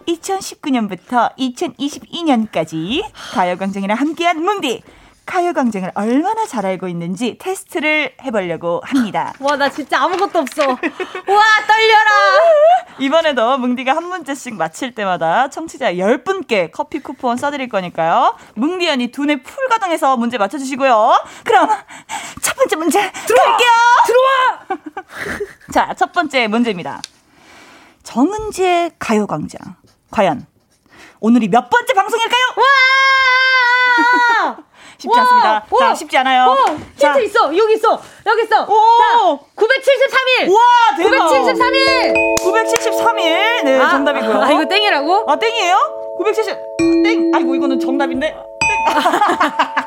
[0.07, 3.03] 2019년부터 2022년까지
[3.33, 4.83] 가요광장이랑 함께한 뭉디.
[5.29, 9.35] 가요광장을 얼마나 잘 알고 있는지 테스트를 해보려고 합니다.
[9.41, 10.66] 와, 나 진짜 아무것도 없어.
[10.66, 12.11] 와, 떨려라!
[12.99, 18.37] 이번에도 뭉디가 한 문제씩 맞힐 때마다 청취자 10분께 커피 쿠폰 써드릴 거니까요.
[18.55, 21.22] 뭉디 언니 두뇌 풀 가동해서 문제 맞춰주시고요.
[21.45, 21.68] 그럼
[22.41, 23.70] 첫 번째 문제 들어갈게요!
[24.07, 24.66] 들어와!
[25.72, 27.03] 자, 첫 번째 문제입니다.
[28.03, 29.76] 정은지의 가요광장.
[30.11, 30.47] 과연
[31.20, 32.45] 오늘이 몇 번째 방송일까요?
[32.57, 34.68] 와!
[34.99, 35.64] 쉽지 와, 않습니다.
[35.70, 36.49] 와, 자, 쉽지 않아요.
[36.49, 37.16] 와, 힌트 자.
[37.20, 37.57] 있어.
[37.57, 38.01] 여기 있어.
[38.26, 38.64] 여기 있어.
[38.64, 38.74] 오.
[38.99, 40.53] 자, 973일.
[40.53, 40.61] 와,
[40.96, 41.28] 대박.
[41.28, 42.14] 973일.
[42.40, 43.62] 973일.
[43.64, 44.42] 네, 아, 정답이고요.
[44.42, 45.30] 아, 이거 땡이라고?
[45.30, 45.76] 아, 땡이에요?
[46.18, 46.59] 970.
[47.05, 47.30] 땡.
[47.32, 48.32] 아이고, 이거는 정답인데.
[48.32, 48.42] 땡.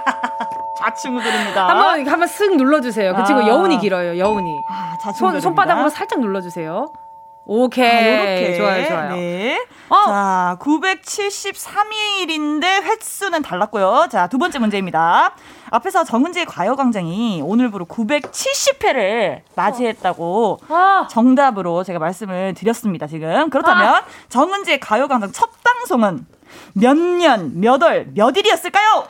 [1.24, 1.68] 드립니다.
[1.68, 3.16] 한번 한번 쓱 눌러주세요.
[3.16, 3.48] 그 친구 아.
[3.48, 4.18] 여운이 길어요.
[4.18, 4.64] 여운이.
[4.70, 6.92] 아, 손 손바닥으로 살짝 눌러주세요.
[7.46, 7.86] 오케이.
[7.86, 8.58] 아, 이렇게.
[8.58, 9.16] 좋아요, 좋아요.
[9.16, 9.66] 네.
[9.90, 9.96] 어.
[10.06, 14.08] 자, 973일인데 횟수는 달랐고요.
[14.10, 15.34] 자, 두 번째 문제입니다.
[15.70, 21.08] 앞에서 정은지의 과요광장이 오늘부로 970회를 맞이했다고 어.
[21.10, 23.50] 정답으로 제가 말씀을 드렸습니다, 지금.
[23.50, 24.04] 그렇다면 아.
[24.30, 26.26] 정은지의 가요광장 첫 방송은
[26.74, 29.08] 몇 년, 몇 월, 몇 일이었을까요?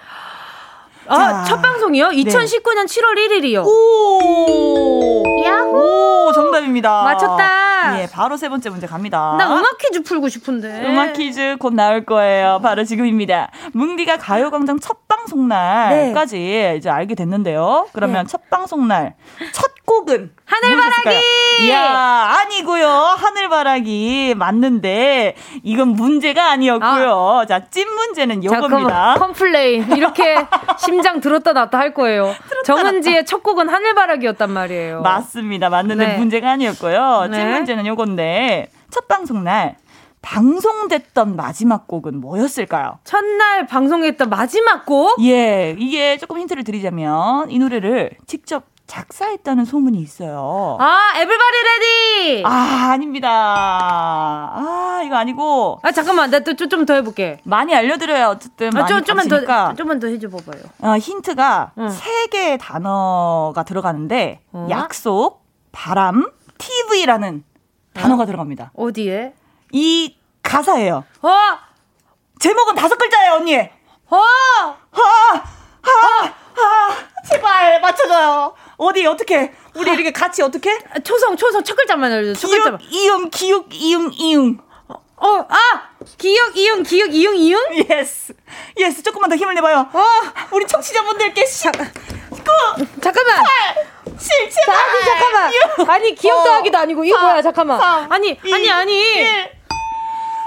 [1.07, 2.09] 아, 자, 첫 방송이요?
[2.09, 3.01] 2019년 네.
[3.01, 3.65] 7월 1일이요.
[3.65, 5.23] 오!
[5.43, 6.27] 야호!
[6.27, 7.03] 오, 정답입니다.
[7.03, 7.70] 맞췄다.
[7.99, 9.35] 예, 바로 세 번째 문제 갑니다.
[9.37, 10.85] 나 음악 퀴즈 풀고 싶은데.
[10.87, 12.59] 음악 퀴즈 곧 나올 거예요.
[12.61, 13.49] 바로 지금입니다.
[13.73, 16.75] 뭉디가 가요광장 첫 방송 날까지 네.
[16.77, 17.87] 이제 알게 됐는데요.
[17.93, 18.31] 그러면 네.
[18.31, 19.13] 첫 방송 날
[19.53, 21.65] 첫 곡은 하늘바라기.
[21.65, 22.87] 이야 아니고요.
[22.87, 27.39] 하늘바라기 맞는데 이건 문제가 아니었고요.
[27.41, 27.45] 아.
[27.45, 29.15] 자, 찐 문제는 요겁니다.
[29.17, 30.37] complain 이렇게
[30.79, 32.33] 심장 들었다 놨다 할 거예요.
[32.65, 35.01] 정은지의 첫 곡은 하늘바라기였단 말이에요.
[35.01, 35.69] 맞습니다.
[35.69, 36.17] 맞는데 네.
[36.17, 37.23] 문제가 아니었고요.
[37.23, 37.51] 찐 네.
[37.71, 39.77] 문제는 요건데 첫 방송 날
[40.21, 42.99] 방송됐던 마지막 곡은 뭐였을까요?
[43.03, 45.15] 첫날 방송했던 마지막 곡?
[45.23, 50.77] 예, 이게 조금 힌트를 드리자면 이 노래를 직접 작사했다는 소문이 있어요.
[50.81, 52.43] 아, everybody ready!
[52.45, 53.29] 아, 아닙니다.
[53.31, 55.79] 아, 이거 아니고.
[55.81, 56.29] 아, 잠깐만.
[56.29, 57.39] 나 또 좀 더 해볼게.
[57.45, 58.27] 많이 알려드려요.
[58.27, 58.75] 어쨌든.
[58.75, 60.61] 아, 좀, 좀만 더, 좀만 더 해줘 봐봐요.
[60.81, 61.89] 어, 힌트가 응.
[61.89, 64.67] 세 개의 단어가 들어가는데, 어?
[64.69, 67.45] 약속, 바람, TV라는
[67.93, 68.71] 단어가 들어갑니다.
[68.75, 69.33] 어디에?
[69.71, 71.03] 이 가사예요.
[71.21, 71.29] 어!
[72.39, 73.57] 제목은 다섯 글자예요, 언니.
[73.57, 74.17] 어!
[74.17, 74.77] 아!
[74.91, 75.43] 아!
[75.83, 76.97] 아!
[77.29, 78.53] 제발 맞춰줘요.
[78.77, 79.53] 어디 어떻게?
[79.75, 80.77] 우리 이렇게 같이 어떻게?
[81.03, 82.39] 초성 초성 첫 글자만 알려줘.
[82.39, 82.81] 첫 글자만.
[82.89, 84.57] 이응 기육 이응 이응.
[85.23, 85.55] 어, 아!
[86.17, 87.57] 기역, 이응, 기역, 이응, 이응?
[87.91, 88.33] Yes.
[88.75, 89.03] Yes.
[89.03, 89.87] 조금만 더 힘을 내봐요.
[89.93, 90.03] 어.
[90.51, 93.35] 우리 청취자분들께 시, 자, 9, 잠깐만.
[93.35, 93.45] 8,
[94.17, 95.51] 7, 7, 아니, 잠깐만.
[95.79, 97.79] 6, 아니, 기역 어, 더하기도 아니고, 이거 4, 뭐야, 잠깐만.
[97.79, 98.93] 3, 아니, 2, 아니, 아니.
[98.93, 99.61] 1.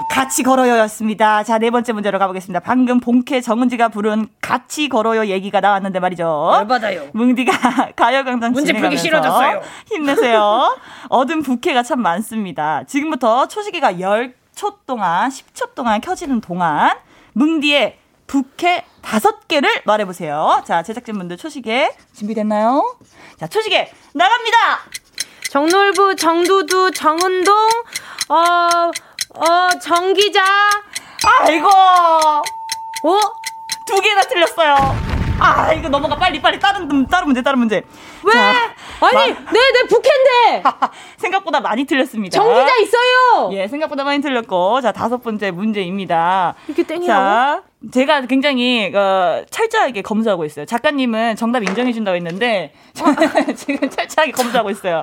[0.09, 1.43] 같이 걸어요였습니다.
[1.43, 2.59] 자, 네 번째 문제로 가보겠습니다.
[2.61, 6.51] 방금 본캐 정은지가 부른 같이 걸어요 얘기가 나왔는데 말이죠.
[6.53, 7.09] 열받아요.
[7.13, 7.51] 뭉디가
[7.97, 9.61] 가요광장 문제 풀기 싫어졌어요.
[9.87, 10.77] 힘내세요.
[11.09, 12.83] 얻은 부캐가 참 많습니다.
[12.87, 16.95] 지금부터 초시계가 10초 동안, 10초 동안 켜지는 동안
[17.33, 17.97] 뭉디의
[18.27, 20.63] 부캐 다섯 개를 말해보세요.
[20.65, 22.97] 자, 제작진분들 초시계 준비됐나요?
[23.39, 24.57] 자, 초시계 나갑니다!
[25.51, 27.55] 정놀부, 정두두, 정은동,
[28.29, 28.91] 어,
[29.35, 30.43] 어, 정기자.
[31.41, 31.67] 아이고.
[31.67, 33.19] 어?
[33.85, 35.14] 두 개나 틀렸어요.
[35.39, 36.15] 아, 이거 넘어가.
[36.15, 36.59] 빨리, 빨리.
[36.59, 37.83] 다른, 다른 문제, 다른 문제.
[38.23, 38.31] 왜?
[38.33, 38.53] 자,
[39.01, 39.51] 아니, 마...
[39.51, 40.63] 네, 네, 북한데!
[41.17, 42.35] 생각보다 많이 틀렸습니다.
[42.37, 43.49] 정기자 있어요!
[43.53, 44.81] 예, 생각보다 많이 틀렸고.
[44.81, 46.55] 자, 다섯 번째 문제입니다.
[46.67, 47.07] 이렇게 땡이라고?
[47.21, 50.65] 자, 제가 굉장히 어, 철저하게 검수하고 있어요.
[50.65, 53.15] 작가님은 정답 인정해 준다고 했는데, 저는
[53.55, 55.01] 지금 철저하게 검수하고 있어요.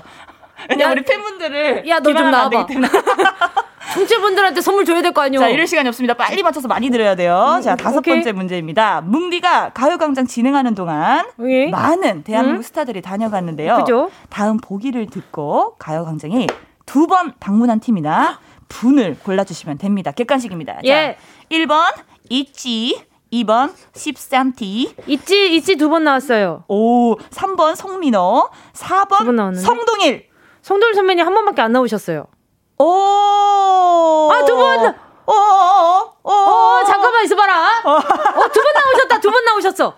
[0.71, 1.89] 왜냐면 우리 팬분들을.
[1.89, 2.67] 야, 너 좀 나와봐.
[3.95, 5.41] 청취분들한테 선물 줘야 될 거 아니에요?
[5.41, 6.15] 자, 이럴 시간이 없습니다.
[6.15, 7.61] 빨리 맞춰서 많이 드려야 돼요.
[7.63, 8.15] 자, 다섯 오케이.
[8.15, 9.01] 번째 문제입니다.
[9.03, 11.71] 뭉디가 가요광장 진행하는 동안 오케이.
[11.71, 12.63] 많은 대한민국 음?
[12.63, 13.77] 스타들이 다녀갔는데요.
[13.79, 14.11] 그죠?
[14.31, 16.47] 다음 보기를 듣고 가요광장이
[16.87, 20.13] 두 번 방문한 팀이나 분을 골라주시면 됩니다.
[20.13, 20.79] 객관식입니다.
[20.85, 21.17] 예.
[21.19, 21.21] 자,
[21.51, 21.93] 1번,
[22.31, 23.03] 있지.
[23.33, 25.09] 2번 13T.
[25.09, 26.65] 있지, 있지 두 번 나왔어요.
[26.69, 28.49] 오, 3번 송민호.
[28.75, 30.27] 4번 성동일.
[30.63, 32.27] 성동일 선배님 한 번밖에 안 나오셨어요.
[32.83, 34.29] 오!
[34.33, 34.87] 아, 두 번!
[35.27, 37.83] 어, 어, 어, 어, 잠깐만 있어봐라.
[37.85, 39.21] 어, 두번 나오셨다.
[39.21, 39.97] 두번 나오셨어.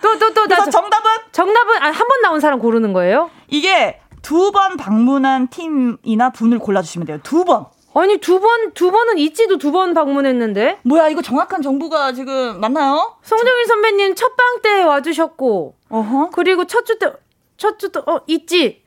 [0.00, 0.46] 또, 또, 또.
[0.46, 1.10] 나 정답은?
[1.32, 3.30] 정답은, 아, 한 번 나온 사람 고르는 거예요?
[3.48, 7.18] 이게 두 번 방문한 팀이나 분을 골라주시면 돼요.
[7.24, 7.66] 두 번.
[7.94, 10.78] 아니, 두 번, 두 번은 ITZY도 두 번 방문했는데?
[10.84, 13.16] 뭐야, 이거 정확한 정보가 지금 맞나요?
[13.22, 16.30] 송정일 선배님 첫 방 때 와주셨고, 어허.
[16.30, 17.12] 그리고 첫 주 때,
[17.56, 18.82] 첫 주 때, 어, ITZY?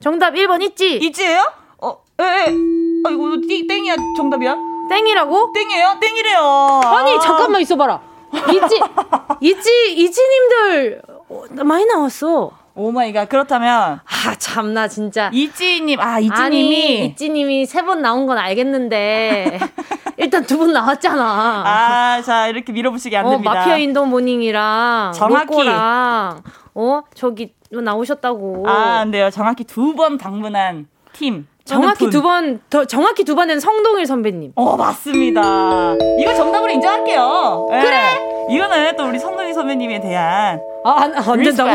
[0.00, 0.96] 정답 1번 있지?
[0.96, 1.40] 있지예요?
[2.18, 2.46] 에, 에.
[3.04, 4.56] 아, 이거 띵, 땡이야, 정답이야?
[4.88, 5.52] 땡이라고?
[5.52, 5.96] 땡이에요?
[6.00, 6.80] 땡이래요.
[6.84, 8.00] 아니, 잠깐만 있어봐라.
[8.52, 8.80] 있지,
[9.40, 12.52] 있지, 이지님들 어, 많이 나왔어.
[12.78, 13.26] Oh my god.
[13.30, 19.58] 그렇다면 아 참나 진짜 ITZY님 아 ITZY님이 ITZY님이 세 번 나온 건 알겠는데
[20.18, 21.62] 일단 두번 나왔잖아.
[21.66, 23.54] 아 자 이렇게 밀어붙이기 안 어, 됩니다.
[23.54, 28.68] 마피아 인도 모닝이랑 정확히 랑어 저기 나오셨다고.
[28.68, 29.30] 아안 돼요.
[29.30, 31.46] 정확히 두 번 방문한 팀.
[31.66, 34.52] 정확히 두 번, 더 정확히 두 번은 성동일 선배님.
[34.54, 35.96] 어, 맞습니다.
[36.18, 37.68] 이거 정답으로 인정할게요.
[37.70, 37.80] 네.
[37.82, 38.36] 그래!
[38.48, 41.70] 이거는 또 우리 성동일 선배님에 대한 아, 안, 안 된다고.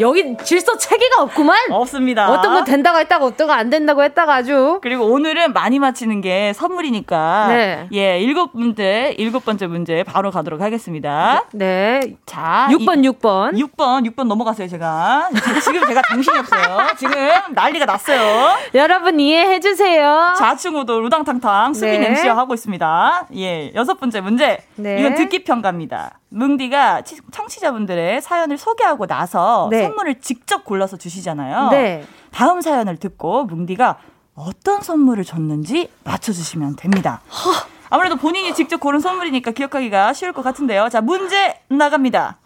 [0.00, 1.56] 여기 질서 체계가 없구만?
[1.70, 2.30] 없습니다.
[2.30, 4.78] 어떤 거 된다고 했다가 어떤 거안 된다고 했다가 아주.
[4.82, 7.46] 그리고 오늘은 많이 맞히는 게 선물이니까.
[7.48, 7.88] 네.
[7.92, 11.44] 예, 일곱 문제, 일곱 번째 문제 바로 가도록 하겠습니다.
[11.52, 12.00] 네.
[12.26, 12.68] 자.
[12.70, 13.52] 6번, 이, 6번.
[13.58, 15.30] 6번, 6번 넘어가세요, 제가.
[15.62, 16.86] 지금 제가 정신이 없어요.
[16.98, 17.14] 지금
[17.52, 18.56] 난리가 났어요.
[18.74, 20.34] 여러분 이해해 주세요.
[20.38, 22.08] 좌충우도 루당탕탕 수빈 네.
[22.10, 23.28] MC와 하고 있습니다.
[23.36, 24.58] 예, 여섯 번째 문제.
[24.76, 25.00] 네.
[25.00, 26.18] 이건 듣기 평가입니다.
[26.30, 29.84] 뭉디가 청취자분들의 사연을 소개하고 나서 네.
[29.84, 31.70] 선물을 직접 골라서 주시잖아요.
[31.70, 32.04] 네.
[32.30, 33.98] 다음 사연을 듣고 뭉디가
[34.34, 37.22] 어떤 선물을 줬는지 맞춰주시면 됩니다.
[37.90, 40.88] 아무래도 본인이 직접 고른 선물이니까 기억하기가 쉬울 것 같은데요.
[40.90, 42.38] 자, 문제 나갑니다.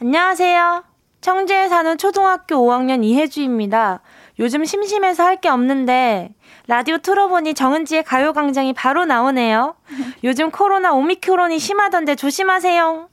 [0.00, 0.84] 안녕하세요.
[1.22, 4.00] 청주에 사는 초등학교 5학년 이혜주입니다.
[4.38, 6.34] 요즘 심심해서 할 게 없는데
[6.68, 9.74] 라디오 틀어보니 정은지의 가요광장이 바로 나오네요.
[10.24, 13.08] 요즘 코로나 오미크론이 심하던데 조심하세요.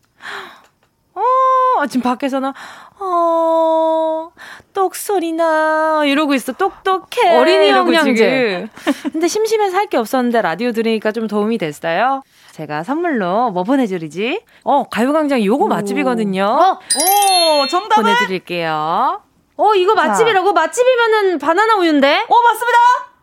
[1.16, 2.54] 어, 지금 밖에서는,
[3.00, 4.30] 어,
[4.74, 6.54] 똑소리나, 이러고 있어.
[6.54, 7.38] 똑똑해.
[7.38, 8.70] 어린이 영양제.
[9.12, 12.22] 근데 심심해서 할 게 없었는데 라디오 들으니까 좀 도움이 됐어요.
[12.52, 14.44] 제가 선물로 뭐 보내드리지?
[14.64, 16.44] 어, 가요광장 요거 맛집이거든요.
[16.46, 19.22] 어, 오, 정답 보내드릴게요.
[19.58, 20.54] 어, 이거 맛집이라고?
[20.54, 22.26] 맛집이면은 바나나 우유인데?
[22.30, 22.78] 어, 맞습니다.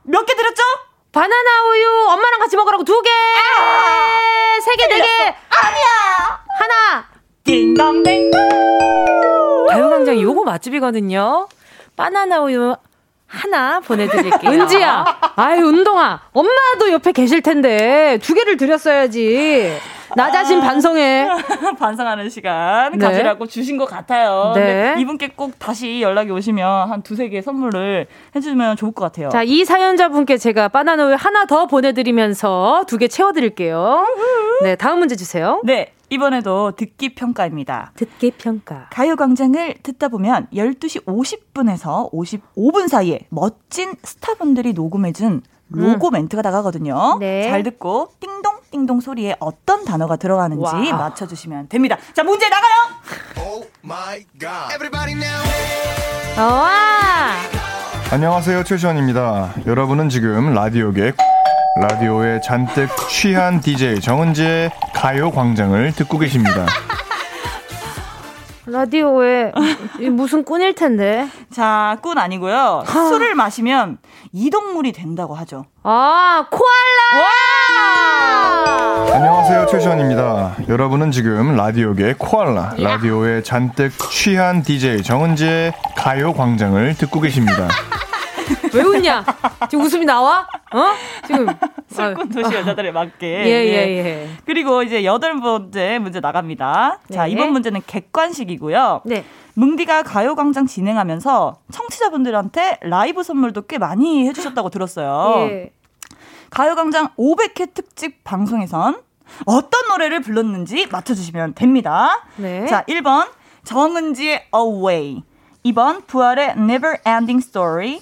[0.07, 0.63] 몇 개 드렸죠?
[1.13, 3.11] 바나나 우유 엄마랑 같이 먹으라고 두 개!
[3.59, 4.21] 아,
[4.63, 5.07] 세 개, 네 개!
[5.49, 6.41] 아니야!
[6.59, 7.09] 하나!
[7.45, 9.67] 띵동댕동!
[9.71, 11.49] 가요광장 요거 맛집이거든요.
[11.97, 12.77] 바나나 우유
[13.27, 14.51] 하나 보내드릴게요.
[14.51, 15.05] 은지야,
[15.37, 16.21] 아유, 운동아.
[16.33, 19.79] 엄마도 옆에 계실 텐데, 두 개를 드렸어야지.
[20.15, 21.29] 나 자신 반성해.
[21.79, 22.99] 반성하는 시간 네.
[22.99, 24.53] 가지라고 주신 것 같아요.
[24.55, 24.95] 네.
[24.99, 29.29] 이분께 꼭 다시 연락이 오시면 한 두세 개 선물을 해주면 좋을 것 같아요.
[29.31, 34.07] 자, 이 사연자분께 제가 바나나 우유 하나 더 보내드리면서 두 개 채워드릴게요.
[34.63, 35.61] 네, 다음 문제 주세요.
[35.65, 35.93] 네.
[36.09, 37.91] 이번에도 듣기 평가입니다.
[37.97, 38.87] 듣기 평가.
[38.91, 46.13] 가요광장을 듣다 보면 12시 50분에서 55분 사이에 멋진 스타분들이 녹음해준 로고 음.
[46.13, 47.19] 멘트가 나가거든요.
[47.19, 47.49] 네.
[47.49, 50.99] 잘 듣고 띵동 띵동 소리에 어떤 단어가 들어가는지 와.
[50.99, 51.97] 맞춰주시면 됩니다.
[52.15, 52.73] 자 문제 나가요.
[53.39, 53.69] Oh
[56.39, 57.35] 와.
[58.11, 59.55] 안녕하세요 최시원입니다.
[59.67, 61.13] 여러분은 지금 라디오계
[61.81, 66.67] 라디오에 잔뜩 취한 DJ 정은지의 가요광장을 듣고 계십니다.
[68.67, 69.53] 라디오에
[70.11, 71.29] 무슨 꾼일 텐데.
[71.53, 72.83] 자, 꾼 아니고요.
[72.87, 73.99] 술을 마시면
[74.33, 75.67] 이동물이 된다고 하죠.
[75.85, 77.27] 아, 코알라!
[79.15, 80.57] 안녕하세요, 최시원입니다.
[80.69, 87.69] 여러분은 지금 라디오계 코알라, 라디오에 잔뜩 취한 DJ 정은지의 가요 광장을 듣고 계십니다.
[88.75, 89.25] 왜 웃냐?
[89.69, 90.47] 지금 웃음이 나와?
[90.73, 90.85] 어?
[91.27, 91.47] 지금
[91.89, 93.27] 술꾼 도시 여자들에 맞게.
[93.27, 94.29] 예, 예, 예.
[94.45, 97.01] 그리고 이제 여덟 번째 문제 나갑니다.
[97.13, 97.31] 자, 네.
[97.31, 99.03] 이번 문제는 객관식이고요.
[99.05, 99.25] 네.
[99.55, 105.49] 뭉디가 가요광장 진행하면서 청취자분들한테 라이브 선물도 꽤 많이 해주셨다고 들었어요.
[105.51, 105.71] 예.
[106.51, 109.01] 가요광장 500회 특집 방송에선
[109.47, 112.25] 어떤 노래를 불렀는지 맞춰주시면 됩니다.
[112.37, 112.67] 네.
[112.67, 113.29] 자, 1번
[113.65, 115.23] 정은지의 Away
[115.65, 118.01] 2번 부활의 Never Ending Story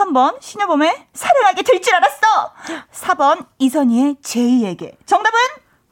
[0.00, 2.52] 3번 신여범의 사랑하게 될 줄 알았어
[2.92, 5.38] 4번 이선희의 제이에게 정답은?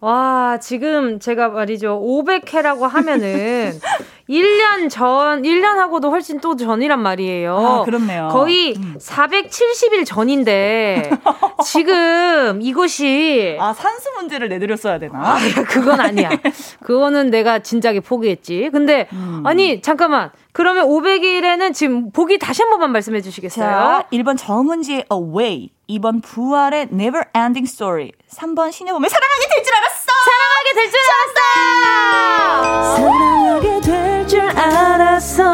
[0.00, 1.98] 와, 지금 제가 말이죠.
[2.02, 3.72] 500회라고 하면은
[4.28, 7.56] 1년 전, 1년하고도 훨씬 또 전이란 말이에요.
[7.56, 8.28] 아, 그렇네요.
[8.30, 11.10] 거의 470일 전인데
[11.64, 15.18] 지금 이것이 아 산수 문제를 내드렸어야 되나?
[15.36, 15.38] 아,
[15.68, 16.28] 그건 아니야.
[16.84, 18.68] 그거는 내가 진작에 포기했지.
[18.72, 19.42] 근데 음.
[19.46, 20.30] 아니, 잠깐만.
[20.56, 23.64] 그러면 500일에는 지금 보기 다시 한 번만 말씀해 주시겠어요?
[23.66, 30.12] 자, 1번 정은지의 Away 2번 부활의 Never Ending Story 3번 신여범의 사랑하게 될 줄 알았어
[30.24, 32.94] 사랑하게 될 줄 알았어.
[32.96, 35.44] 사랑하게 될 줄 알았어.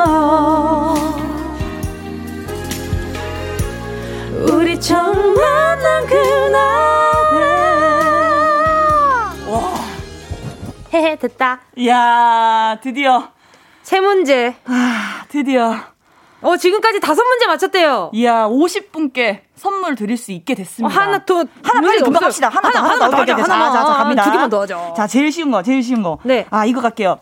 [4.52, 7.40] 우리 처음 만난 그날에.
[9.50, 9.74] 와.
[10.94, 11.60] 헤헤, 됐다.
[11.76, 13.28] 이야 드디어
[13.90, 14.54] 세 문제.
[14.66, 15.74] 아, 드디어
[16.42, 18.10] 어, 지금까지 다섯 문제 맞췄대요.
[18.14, 21.44] 이야 50분께 선물 드릴 수 있게 어, 됐습니다 하나 더.
[21.64, 22.22] 하나 빨리 금방.
[22.22, 22.48] 합시다.
[22.50, 23.04] 하나, 더, 하나, 하나, 더.
[23.06, 23.44] 하나 오케이, 오케이.
[23.44, 24.22] 더, 자, 하나, 자, 자, 갑니다.
[24.22, 24.94] 두 개만 더 하죠.
[24.96, 26.18] 자, 제일 쉬운 거, 제일 쉬운 거.
[26.22, 26.46] 네.
[26.50, 27.18] 아, 이거 갈게요.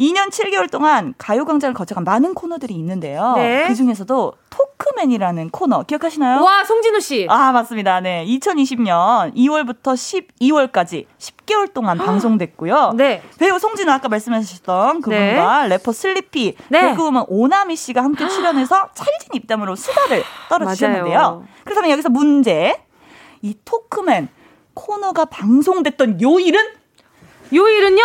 [0.00, 3.34] 2년 7개월 동안 가요광장을 거쳐간 많은 코너들이 있는데요.
[3.36, 3.66] 네.
[3.68, 6.42] 그 중에서도 토크맨이라는 코너 기억하시나요?
[6.42, 7.26] 와, 송진우 씨.
[7.28, 8.00] 아, 맞습니다.
[8.00, 8.24] 네.
[8.26, 9.92] 2020년 2월부터
[10.40, 12.94] 12월까지 10개월 동안 방송됐고요.
[12.96, 13.22] 네.
[13.38, 15.32] 배우 송진우 아까 말씀하셨던 네.
[15.34, 16.80] 그분과 래퍼 슬리피, 네.
[16.80, 21.44] 개그우먼 오나미 씨가 함께 출연해서 찰진 입담으로 수다를 떨어주셨는데요.
[21.64, 22.82] 그렇다면 여기서 문제.
[23.42, 24.28] 이 토크맨
[24.72, 26.60] 코너가 방송됐던 요일은?
[27.52, 28.02] 요일은요?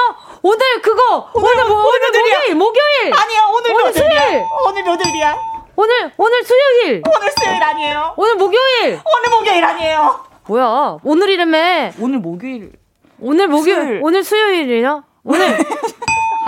[0.48, 2.38] 오늘 그거 오늘, 뭐 오늘 며칠이야?
[2.54, 3.94] 목요일 목요일 아니야, 오늘 오늘?
[3.94, 5.36] 수요일 오늘 며칠이야?
[5.76, 8.14] 오늘 오늘 수요일 오늘 수요일 아니에요?
[8.16, 10.24] 오늘 목요일 오늘 목요일 아니에요?
[10.48, 12.74] 뭐야 오늘이라며 오늘 목요일.
[13.20, 14.00] 오늘 목요일 수요일.
[14.04, 15.58] 오늘 수요일이요 오늘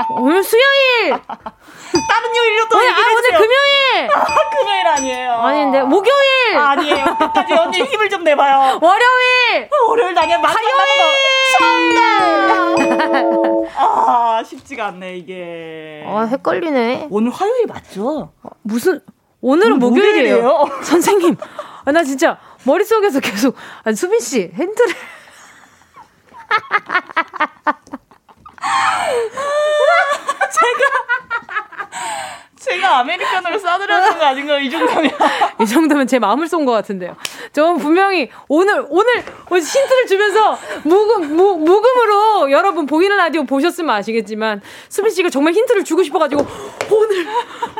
[0.09, 3.31] 오늘 수요일 다른 요일로 또 오늘 아 오늘.
[3.31, 5.31] 금요일 아, 금요일 아니에요.
[5.33, 7.05] 아닌데 목요일 아, 아니에요.
[7.19, 8.79] 끝까지 언니 힘을 좀 내봐요.
[8.81, 10.37] 월요일 월요일 아니야.
[10.39, 10.61] 마지막
[11.59, 11.97] 화요일
[13.79, 16.03] 아, 쉽지가 않네, 이게.
[16.07, 18.31] 아 헷갈리네 오늘 화요일 맞죠?
[18.63, 19.01] 무슨
[19.41, 20.81] 오늘은 오늘 목요일이에요 목요일이에요?
[20.83, 21.37] 선생님
[21.85, 24.95] 아, 나 진짜 머릿속에서 계속 아니 수빈 씨 힌트를
[32.59, 34.59] 제가 아메리카노를 싸드려는 거 아닌가요?
[34.59, 35.11] 이 정도면.
[35.61, 37.15] 이 정도면 제 마음을 쏜 것 같은데요.
[37.53, 45.11] 저는 분명히 오늘, 오늘 힌트를 주면서 묵음, 무, 묵음으로 여러분 보이는 라디오 보셨으면 아시겠지만 수빈
[45.11, 46.45] 씨가 정말 힌트를 주고 싶어가지고
[46.91, 47.27] 오늘,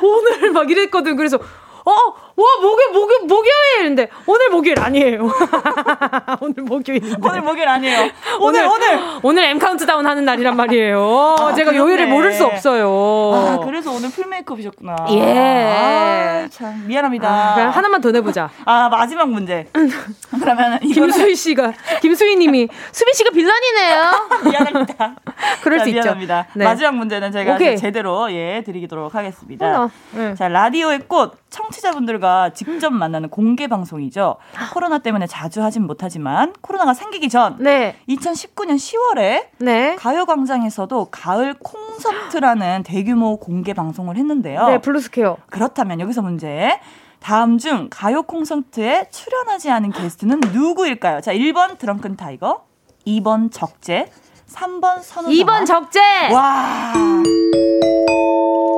[0.02, 1.18] 오늘 막 이랬거든.
[1.18, 1.38] 그래서
[1.86, 1.94] 어,
[2.38, 3.54] 와, 목요일, 목요일, 목요일!
[3.82, 5.24] 근데 오늘 목요일 아니에요.
[6.40, 7.18] 오늘 목요일인데.
[7.28, 8.12] 오늘 목요일 아니에요.
[8.40, 9.00] 오늘, 오늘.
[9.24, 11.36] 오늘 M 카운트다운 하는 날이란 말이에요.
[11.40, 11.78] 아, 제가 그렇네.
[11.78, 12.88] 요일을 모를 수 없어요.
[13.34, 14.96] 아, 그래서 오늘 full 메이크업이셨구나.
[15.10, 16.44] 예.
[16.46, 17.56] 아, 참, 미안합니다.
[17.56, 18.52] 그럼 하나만 더 내보자.
[18.66, 19.68] 아, 마지막 문제.
[20.40, 24.12] 그러면 김수희 씨가 김수희 님이 수빈 씨가 villain이네요.
[24.52, 25.16] 미안합니다.
[25.64, 26.02] 그럴 자, 수 있죠.
[26.02, 26.48] 미안합니다.
[26.54, 26.66] 네.
[26.66, 29.84] 마지막 문제는 제가 제대로 예 드리도록 하겠습니다.
[29.84, 30.36] 어, 네.
[30.36, 34.38] 자 라디오의 꽃 청취자분들과 직접 만나는 공개 방송이죠.
[34.74, 37.96] 코로나 때문에 자주 하진 못하지만 코로나가 생기기 전 네.
[38.10, 39.96] 2019년 10월에 네.
[39.96, 44.68] 가요광장에서도 가을 콘서트라는 대규모 공개 방송을 했는데요.
[44.68, 45.38] 네, 블루스퀘어.
[45.50, 46.80] 그렇다면 여기서 문제.
[47.20, 51.22] 다음 중 가요 콘서트에 출연하지 않은 게스트는 누구일까요?
[51.22, 52.64] 자, 1번 드렁큰 타이거,
[53.06, 54.10] 2번 적재,
[54.52, 56.00] 3번 선우 2번 적재.
[56.32, 56.93] 와.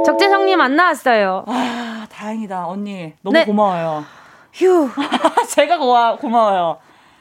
[0.06, 1.46] 적재성님 안 나왔어요.
[1.48, 2.68] 아, 다행이다.
[2.68, 3.14] 언니.
[3.22, 3.46] 너무 네.
[3.46, 4.04] 고마워요.
[4.54, 4.90] 휴.
[5.50, 6.78] 제가 고마, 고마워요.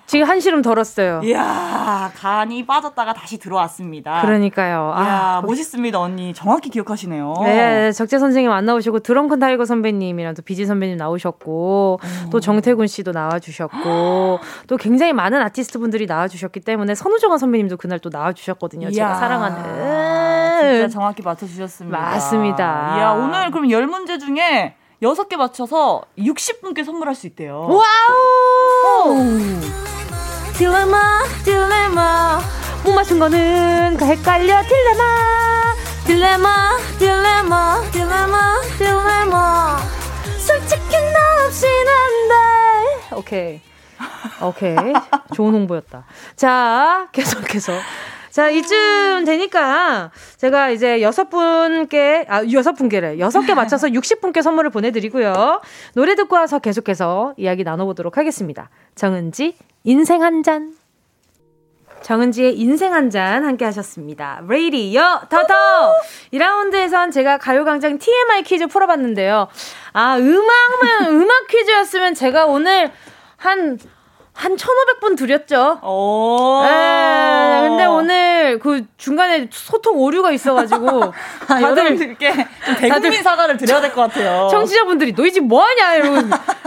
[0.08, 1.20] 지금 한시름 덜었어요.
[1.22, 4.22] 이야, 간이 빠졌다가 다시 들어왔습니다.
[4.22, 4.94] 그러니까요.
[4.96, 6.32] 이야, 아, 멋있습니다, 언니.
[6.32, 7.34] 정확히 기억하시네요.
[7.44, 12.00] 네, 적재 선생님 안 나오시고 드렁큰 타이거 선배님이랑 또 비지 선배님 나오셨고
[12.30, 18.08] 또 정태군 씨도 나와주셨고 또 굉장히 많은 아티스트 분들이 나와주셨기 때문에 선우정아 선배님도 그날 또
[18.10, 18.90] 나와주셨거든요.
[18.90, 20.58] 제가 이야, 사랑하는.
[20.72, 21.98] 진짜 정확히 맞춰주셨습니다.
[21.98, 22.94] 맞습니다.
[22.96, 27.68] 이야, 오늘 그럼 10문제 중에 6개 맞춰서 60분께 선물할 수 있대요.
[27.68, 29.14] 와우!
[30.58, 32.40] 딜레마, 딜레마.
[32.82, 35.04] 못 맞춘 거는 그 헷갈려, 딜레마.
[36.04, 39.78] 딜레마, 딜레마, 딜레마, 딜레마.
[40.36, 43.14] 솔직히 너 없인 안 돼.
[43.14, 43.60] 오케이.
[44.42, 44.76] 오케이.
[45.32, 46.04] 좋은 홍보였다.
[46.34, 47.74] 자, 계속해서.
[48.30, 53.18] 자, 이쯤 되니까 제가 이제 여섯 분께, 아, 여섯 분께래.
[53.18, 55.60] 여섯 개 맞춰서 60분께 선물을 보내드리고요.
[55.94, 58.70] 노래 듣고 와서 계속해서 이야기 나눠보도록 하겠습니다.
[58.94, 60.74] 정은지, 인생 한 잔.
[62.00, 64.40] 정은지의 인생 한 잔 함께 하셨습니다.
[64.48, 65.54] 레이디요, 터터!
[66.32, 69.48] 2라운드에선 제가 가요광장 TMI 퀴즈 풀어봤는데요.
[69.94, 72.92] 아, 음악만, 음악 퀴즈였으면 제가 오늘
[73.36, 73.78] 한,
[74.38, 75.80] 한 1,500분 드렸죠.
[75.82, 76.62] 오.
[76.64, 81.12] 네, 근데 오늘 그 중간에 소통 오류가 있어가지고.
[81.48, 82.32] 아, 여러분들께
[82.78, 84.46] 대국민 사과를 드려야 될 것 같아요.
[84.48, 86.16] 청취자분들이 너희 집 뭐하냐, 이러고.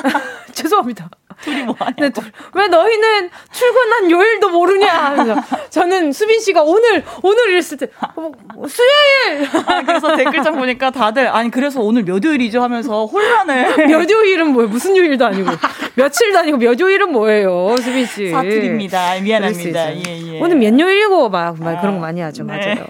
[0.54, 1.10] 죄송합니다.
[1.42, 1.96] 둘이 뭐하냐.
[1.98, 2.24] 네, 둘.
[2.54, 5.16] 왜 너희는 출근한 요일도 모르냐.
[5.16, 8.32] 그래서 저는 수빈 씨가 오늘, 오늘 이랬을 때, 어,
[8.68, 9.48] 수요일!
[9.66, 13.88] 아, 그래서 댓글창 보니까 다들, 아니, 그래서 오늘 몇 요일이죠 하면서 혼란을.
[13.88, 14.70] 몇 요일은 뭐예요?
[14.70, 15.52] 무슨 요일도 아니고.
[15.96, 18.30] 며칠도 아니고 몇 요일은 뭐예요, 수빈 씨.
[18.30, 19.20] 사투리입니다.
[19.22, 19.96] 미안합니다.
[19.96, 20.04] 예,
[20.36, 20.40] 예.
[20.40, 22.44] 오늘 몇 요일이고 막, 막 아, 그런 거 많이 하죠.
[22.44, 22.58] 네.
[22.58, 22.88] 맞아요.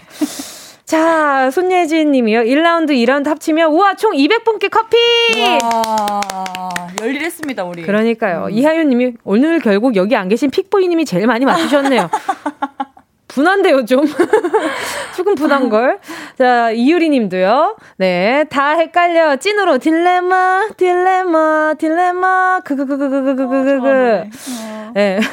[0.92, 2.40] 자, 손예진 님이요.
[2.40, 4.98] 1라운드, 2라운드 합치면, 우와, 총 200분께 커피!
[5.40, 6.20] 와,
[7.00, 7.80] 열일했습니다, 우리.
[7.80, 8.48] 그러니까요.
[8.48, 8.50] 음.
[8.50, 12.10] 이하윤 님이, 오늘 결국 여기 안 계신 픽보이 님이 제일 많이 맞추셨네요.
[13.28, 14.04] 분한데요, 좀.
[15.16, 15.98] 조금 분한걸.
[16.36, 17.78] 자, 이유리 님도요.
[17.96, 19.36] 네, 다 헷갈려.
[19.36, 24.24] 찐으로 딜레마, 딜레마, 딜레마, 그그그그그그그그.
[24.92, 25.20] 네.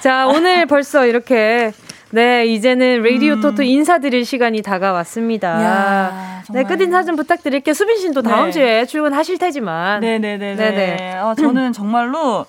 [0.00, 1.72] 자, 오늘 벌써 이렇게
[2.16, 3.40] 네, 이제는 라디오 음.
[3.42, 5.62] 토토 인사드릴 시간이 다가왔습니다.
[5.62, 7.74] 야, 네, 끝인사 좀 부탁드릴게요.
[7.74, 8.52] 수빈 씨도 다음 네.
[8.52, 10.00] 주에 출근하실 테지만.
[10.00, 10.56] 네네네.
[10.56, 11.18] 네네.
[11.18, 12.46] 어, 저는 정말로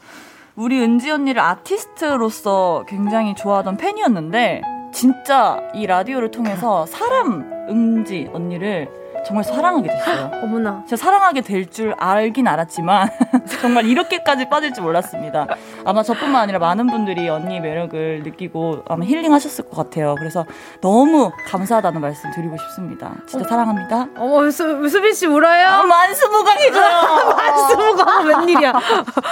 [0.56, 4.62] 우리 은지 언니를 아티스트로서 굉장히 좋아하던 팬이었는데,
[4.94, 8.88] 진짜 이 라디오를 통해서 사람 은지 언니를
[9.26, 10.32] 정말 사랑하게 됐어요.
[10.44, 10.84] 어머나.
[10.88, 13.10] 제가 사랑하게 될 줄 알긴 알았지만
[13.62, 15.48] 정말 이렇게까지 빠질 줄 몰랐습니다.
[15.86, 20.16] 아마 저뿐만 아니라 많은 분들이 언니 매력을 느끼고 아마 힐링하셨을 것 같아요.
[20.18, 20.46] 그래서
[20.82, 23.12] 너무 감사하다는 말씀 드리고 싶습니다.
[23.28, 23.50] 진짜 어.
[23.50, 24.08] 사랑합니다.
[24.18, 25.68] 어머, 수, 수빈 씨 울어요?
[25.68, 26.80] 아, 만수무강이죠.
[27.36, 28.74] 만수무강 웬일이야?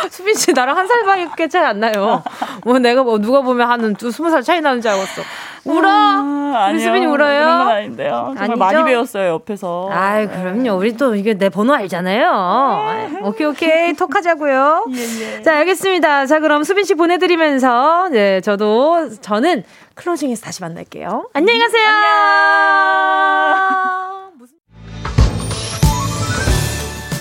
[0.10, 2.22] 수빈 씨 나랑 한 살밖에 차이 안 나요.
[2.64, 5.22] 뭐 내가 뭐 누가 보면 한 스무 살 차이 나는 줄 알았어.
[5.66, 5.90] 울어.
[5.90, 7.40] 아, 우리 수빈이 울어요.
[7.40, 8.10] 그런 건 아닌데요.
[8.38, 8.58] 정말 아니죠?
[8.58, 9.75] 많이 배웠어요 옆에서.
[9.92, 10.74] 아이 그럼요.
[10.74, 13.10] 우리 또 이게 내 번호 알잖아요.
[13.12, 13.20] 네.
[13.24, 14.88] 오케이 오케이 톡하자고요.
[14.94, 15.42] 예, 예.
[15.42, 16.26] 자 알겠습니다.
[16.26, 19.64] 자 그럼 수빈 씨 보내드리면서 네 저도 저는
[19.96, 21.30] 클로징에서 다시 만날게요.
[21.34, 21.88] 안녕히 가세요.
[21.88, 22.06] 안녕.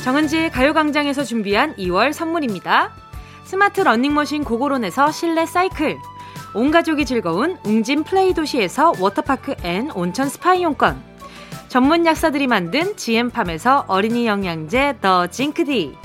[0.05, 2.91] 정은지의 가요광장에서 준비한 2월 선물입니다.
[3.45, 5.97] 스마트 러닝머신 고고런에서 실내 사이클.
[6.55, 11.14] 온 가족이 즐거운 웅진 플레이 도시에서 워터파크 and 온천 스파 이용권.
[11.75, 15.97] 전문 약사들이 만든 지엠팜에서 어린이 영양제 더 징크디.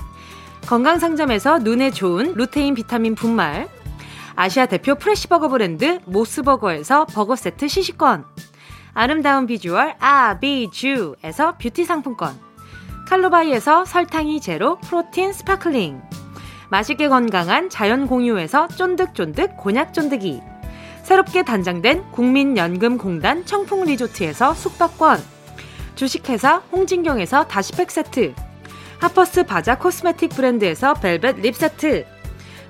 [0.65, 3.69] 건강상점에서 눈에 좋은 루테인 비타민 분말.
[4.35, 8.25] 아시아 대표 fresh 버거 브랜드 모스버거에서 버거 세트 시식권.
[8.95, 12.33] 아름다운 비주얼 아비주에서 뷰티 상품권.
[13.07, 16.01] 칼로바이에서 설탕이 제로 protein sparkling.
[16.71, 20.41] 맛있게 건강한 자연 공유에서 쫀득쫀득 곤약 쫀득이.
[21.03, 25.37] 새롭게 단장된 국민연금공단 청풍리조트에서 숙박권.
[25.99, 28.33] 주식회사 홍진경에서 다시팩 세트.
[28.99, 32.05] 하퍼스 바자 cosmetic 브랜드에서 벨벳 lip 세트.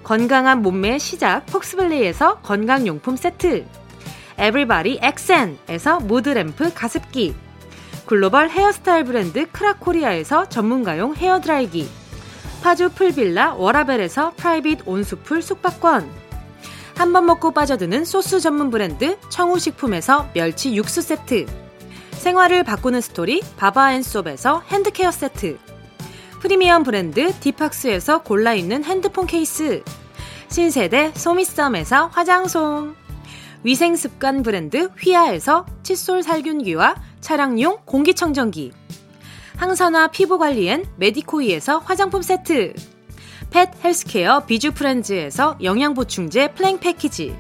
[0.01, 3.67] 건강한 몸매의 시작 폭스밸리에서 건강용품 세트.
[4.39, 7.36] 에브리바디 엑센에서 무드램프 가습기.
[8.07, 11.88] 글로벌 헤어스타일 브랜드 크라코리아에서 전문가용 헤어드라이기.
[12.63, 16.09] 파주 풀빌라 워라벨에서 private 온수풀 숙박권.
[16.97, 21.45] 한 번 먹고 빠져드는 소스 전문 브랜드 청우식품에서 멸치 육수 세트.
[22.20, 25.57] 생활을 바꾸는 스토리 바바앤솝에서 hand care 세트.
[26.41, 29.82] 프리미엄 브랜드 디팍스에서 골라 있는 핸드폰 케이스.
[30.49, 32.93] 신세대 소미썸에서 화장솜.
[33.64, 38.73] 위생습관 브랜드 휘하에서 칫솔 살균기와 차량용 공기청정기.
[39.56, 42.73] 항산화 피부관리엔 메디코이에서 화장품 세트
[43.49, 47.35] pet healthcare 비주프렌즈에서 영양보충제 플랭 패키지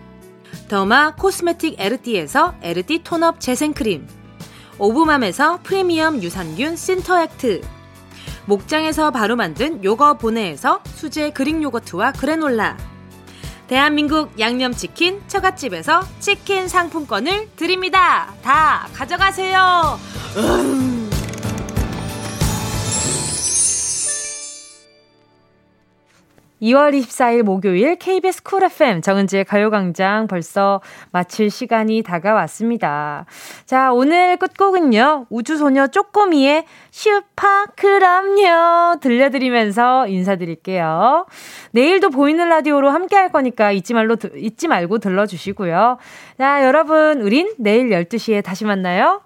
[0.67, 4.18] derma cosmetic 에르띠에서 에르띠 tone-up 재생크림
[4.79, 7.61] 오브맘에서 프리미엄 유산균 신터액트
[8.45, 12.77] 목장에서 바로 만든 요거 보내에서 수제 Greek 요거트와 그래놀라
[13.67, 18.33] 대한민국 양념치킨 처갓집에서 치킨 상품권을 드립니다.
[18.41, 19.99] 다 가져가세요.
[20.37, 21.08] 음.
[26.61, 30.81] 2월 24일 목요일 KBS 쿨 FM 정은지의 가요광장 벌써
[31.11, 33.25] 마칠 시간이 다가왔습니다.
[33.65, 35.27] 자, 오늘 끝곡은요.
[35.29, 41.25] 우주소녀 쪼꼬미의 슈파 그럼요 들려드리면서 인사드릴게요.
[41.71, 45.97] 내일도 보이는 라디오로 함께 할 거니까 잊지 말로 잊지 말고 들러주시고요.
[46.37, 49.21] 자, 여러분 우린 내일 12시에 다시 만나요.